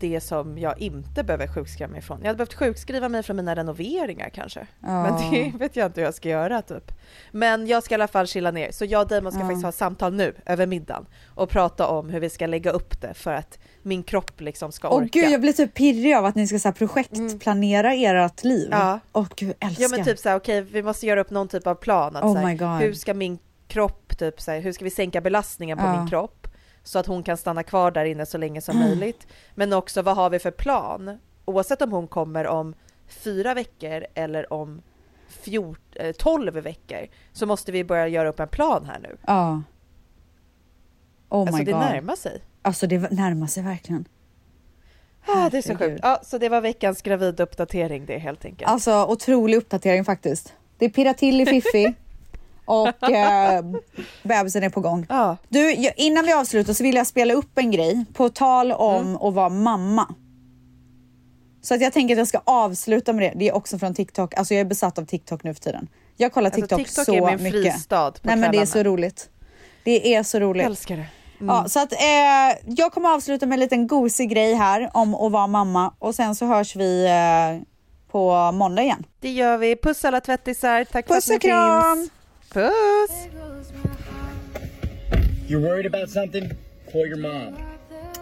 [0.00, 2.18] det som jag inte behöver sjukskriva mig ifrån.
[2.20, 4.66] Jag hade behövt sjukskriva mig från mina renoveringar kanske.
[4.80, 5.02] Ja.
[5.02, 6.92] Men det vet jag inte hur jag ska göra typ.
[7.30, 8.70] Men jag ska i alla fall chilla ner.
[8.72, 9.46] Så jag och Damon ska Ja.
[9.46, 13.14] faktiskt ha samtal nu över middagen och prata om hur vi ska lägga upp det
[13.14, 15.08] för att min kropp liksom ska Åh orka.
[15.12, 18.68] gud, jag blir typ pirrig av att ni ska så här, projektplanera ert liv.
[18.70, 19.00] Ja.
[19.12, 19.82] Åh gud, älskar.
[19.82, 22.16] Ja men typ såhär, okej vi måste göra upp någon typ av plan.
[22.16, 22.68] Att, Oh så här, my God.
[22.80, 23.38] Hur ska min
[23.68, 26.39] kropp, typ så här, hur ska vi sänka belastningen på min kropp?
[26.82, 29.26] Så att hon kan stanna kvar där inne så länge som möjligt.
[29.54, 31.18] Men också vad har vi för plan?
[31.44, 32.74] Oavsett om hon kommer om
[33.08, 34.82] fyra veckor eller om
[35.28, 39.16] fjort, eh, 12 veckor så måste vi börja göra upp en plan här nu.
[39.26, 39.62] Ja.
[41.28, 41.80] Oh alltså my det god.
[41.80, 42.42] närmar sig.
[42.62, 44.04] Alltså det närmar sig verkligen.
[45.26, 46.00] Ah, det är så sjukt.
[46.02, 48.70] Ja, så det var veckans gravida-uppdatering det helt enkelt.
[48.70, 50.54] Alltså otrolig uppdatering faktiskt.
[50.78, 51.94] Det pirrar till i Fiffi
[52.70, 53.64] och eh,
[54.22, 55.06] bebisen är på gång.
[55.08, 55.36] Ja.
[55.48, 58.96] Du, jag- innan vi avslutar så vill jag spela upp en grej på tal om
[59.06, 59.16] Mm.
[59.16, 60.14] att vara mamma.
[61.62, 63.38] Så att jag tänker att jag ska avsluta med det.
[63.38, 64.34] Det är också från TikTok.
[64.34, 65.88] Alltså jag är besatt av TikTok nu för tiden.
[66.16, 67.72] Jag kollar Alltså, TikTok, TikTok så är min mycket.
[67.72, 69.28] fristad på Nej men det är så roligt.
[69.84, 70.62] Det är så roligt.
[70.62, 71.06] Jag älskar det.
[71.40, 71.54] Mm.
[71.56, 75.32] Ja, så att eh, jag kommer avsluta med en liten gosig grej här om att
[75.32, 77.62] vara mamma och sen så hörs vi eh,
[78.10, 79.06] på måndag igen.
[79.20, 79.76] Det gör vi.
[79.76, 80.84] Puss alla tvättisar.
[80.84, 81.96] Tack Puss för och att ni kram!
[81.96, 82.10] finns.
[82.50, 83.28] Puss!
[85.46, 86.50] You're worried about something?
[86.90, 87.56] Call your mom.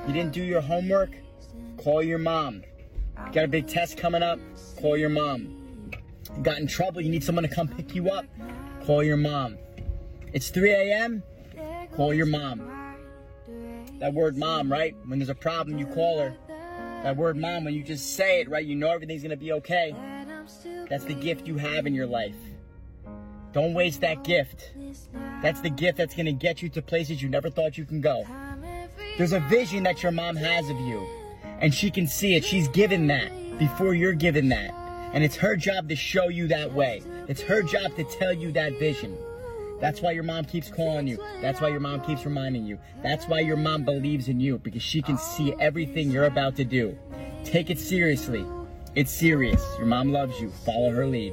[0.07, 1.11] You didn't do your homework?
[1.79, 2.63] Call your mom.
[3.27, 4.39] You got a big test coming up?
[4.81, 5.91] Call your mom.
[6.37, 7.01] You got in trouble?
[7.01, 8.27] You need someone to come pick you up?
[8.85, 9.57] Call your mom.
[10.35, 11.23] It's 3 a.m.?
[11.93, 12.71] Call your mom.
[13.99, 14.95] That word mom, right?
[15.07, 16.37] When there's a problem, you call her.
[17.03, 18.65] That word mom, when you just say it, right?
[18.65, 19.95] You know everything's gonna be okay.
[20.91, 22.37] That's the gift you have in your life.
[23.53, 24.73] Don't waste that gift.
[25.43, 28.25] That's the gift that's gonna get you to places you never thought you can go.
[29.17, 31.07] There's a vision that your mom has of you,
[31.61, 32.45] and she can see it.
[32.45, 34.73] She's given that before you're given that.
[35.13, 37.03] And it's her job to show you that way.
[37.29, 39.17] It's her job to tell you that vision.
[39.81, 41.19] That's why your mom keeps calling you.
[41.41, 42.79] That's why your mom keeps reminding you.
[43.03, 46.65] That's why your mom believes in you because she can see everything you're about to
[46.65, 46.99] do.
[47.45, 48.45] Take it seriously.
[48.95, 49.65] It's serious.
[49.79, 50.51] Your mom loves you.
[50.65, 51.33] Follow her lead.